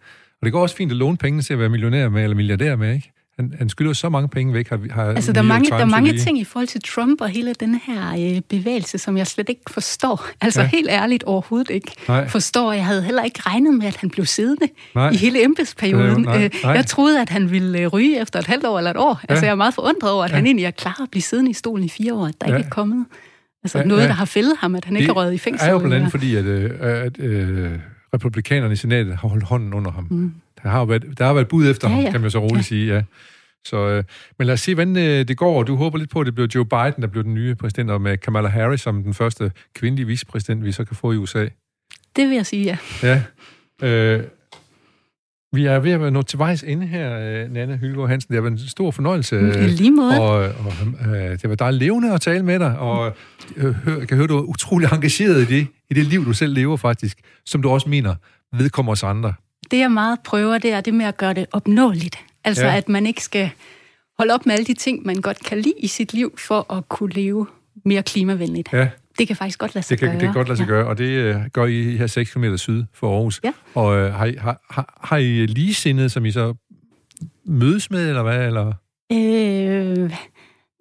[0.40, 2.76] Og det går også fint at låne penge til at være millionær med, eller milliardær
[2.76, 3.12] med, ikke?
[3.38, 5.84] Han, han skylder så mange penge væk, har, har Altså, der er mange, der er
[5.84, 9.48] mange ting i forhold til Trump og hele den her øh, bevægelse, som jeg slet
[9.48, 10.26] ikke forstår.
[10.40, 10.66] Altså, Ja.
[10.66, 12.28] helt ærligt overhovedet ikke Nej.
[12.28, 12.72] forstår.
[12.72, 15.10] Jeg havde heller ikke regnet med, at han blev siddende Nej.
[15.10, 16.22] i hele embedsperioden.
[16.22, 16.72] Nej, nej, Øh, nej.
[16.72, 19.20] Jeg troede, at han ville øh, ryge efter et halvt år eller et år.
[19.22, 19.26] Ja.
[19.32, 20.36] Altså, jeg er meget forundret over, at Ja.
[20.36, 22.56] han egentlig er klar at blive siddende i stolen i fire år, at der Ja.
[22.56, 23.06] ikke er kommet
[23.64, 24.06] altså, Ja, noget, ja.
[24.06, 25.64] der har fældet ham, at han ikke har røget i fængsel.
[25.64, 27.70] Det er jo blandt andet fordi, at, øh, at øh,
[28.14, 30.06] republikanerne i senatet har holdt hånden under ham.
[30.10, 30.32] Mm.
[30.62, 32.10] Der har været, der har været bud efter Ja, ham, ja.
[32.10, 32.62] kan man så roligt Ja.
[32.62, 33.02] sige, ja.
[33.64, 34.04] Så, øh,
[34.38, 35.62] men lad os se, hvordan øh, det går.
[35.62, 38.00] Du håber lidt på, at det bliver Joe Biden, der bliver den nye præsident, og
[38.00, 41.46] med Kamala Harris som den første kvindelige vicepræsident, vi så kan få i USA.
[42.16, 42.78] Det vil jeg sige, ja.
[43.02, 43.22] Ja.
[43.88, 44.22] Øh,
[45.54, 48.28] vi er ved at være nået til vejs inde her, øh, Nanne Hylgaard Hansen.
[48.28, 49.36] Det har været en stor fornøjelse.
[49.38, 50.20] I lige måde.
[50.20, 53.16] Og, og øh, det var dejligt levende at tale med dig, og
[53.56, 56.54] øh, jeg kan høre, du er utrolig engageret i det, i det liv, du selv
[56.54, 58.14] lever faktisk, som du også mener
[58.52, 59.34] vedkommer os andre.
[59.70, 62.16] Det, jeg meget prøver, det er det med at gøre det opnåeligt.
[62.44, 62.70] Altså, Ja.
[62.70, 62.76] ja.
[62.76, 63.50] at man ikke skal
[64.18, 66.88] holde op med alle de ting, man godt kan lide i sit liv, for at
[66.88, 67.46] kunne leve
[67.84, 68.68] mere klimavenligt.
[68.72, 68.88] Ja,
[69.18, 70.14] Det kan faktisk godt lade sig det kan, gøre.
[70.20, 72.84] det kan godt lade sig gøre, og det øh, gør I her 6 km syd
[72.94, 73.40] for Aarhus.
[73.44, 73.52] Ja.
[73.74, 76.54] Og øh, har, I, har, har, har I ligesindede, som I så
[77.46, 78.46] mødes med, eller hvad?
[78.46, 78.72] Eller?
[79.12, 80.10] Øh,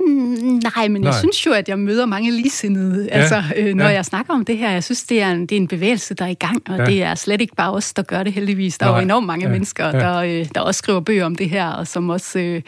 [0.07, 1.09] mm, nej, men Nej.
[1.11, 3.91] jeg synes jo, at jeg møder mange ligesindede, Ja, altså, øh, når ja.
[3.91, 4.71] jeg snakker om det her.
[4.71, 6.85] Jeg synes, det er en, det er en bevægelse, der er i gang, og Ja.
[6.85, 8.77] det er slet ikke bare os, der gør det heldigvis.
[8.77, 8.99] Der er Nej.
[8.99, 9.51] jo enormt mange Ja.
[9.51, 9.91] mennesker, Ja.
[9.91, 12.39] der, øh, der også skriver bøger om det her, og som også...
[12.39, 12.61] Øh,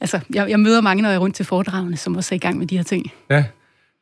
[0.00, 2.38] altså, jeg, jeg møder mange, når jeg er rundt til foredragene, som også er i
[2.38, 3.06] gang med de her ting.
[3.30, 3.44] Ja,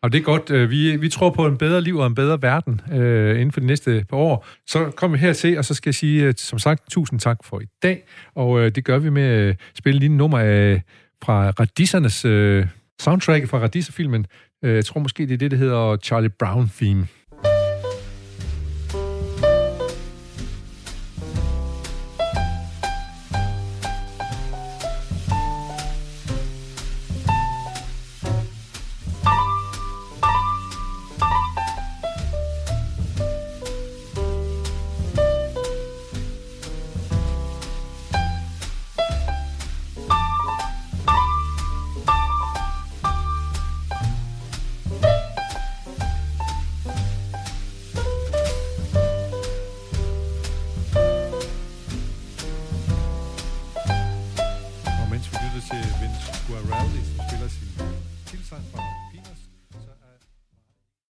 [0.03, 0.51] og det er godt.
[0.51, 3.61] Øh, vi, vi tror på en bedre liv og en bedre verden øh, inden for
[3.61, 4.47] de næste par år.
[4.67, 7.39] Så kom vi her til, og så skal jeg sige, øh, som sagt, tusind tak
[7.45, 8.03] for i dag.
[8.37, 10.83] Og øh, det gør vi med at spille lige nummer af,
[11.25, 12.67] fra Radissernes øh,
[13.01, 14.27] soundtrack fra Radisser-filmen.
[14.65, 17.07] Øh, jeg tror måske, det er det, der hedder Charlie Brown-theme.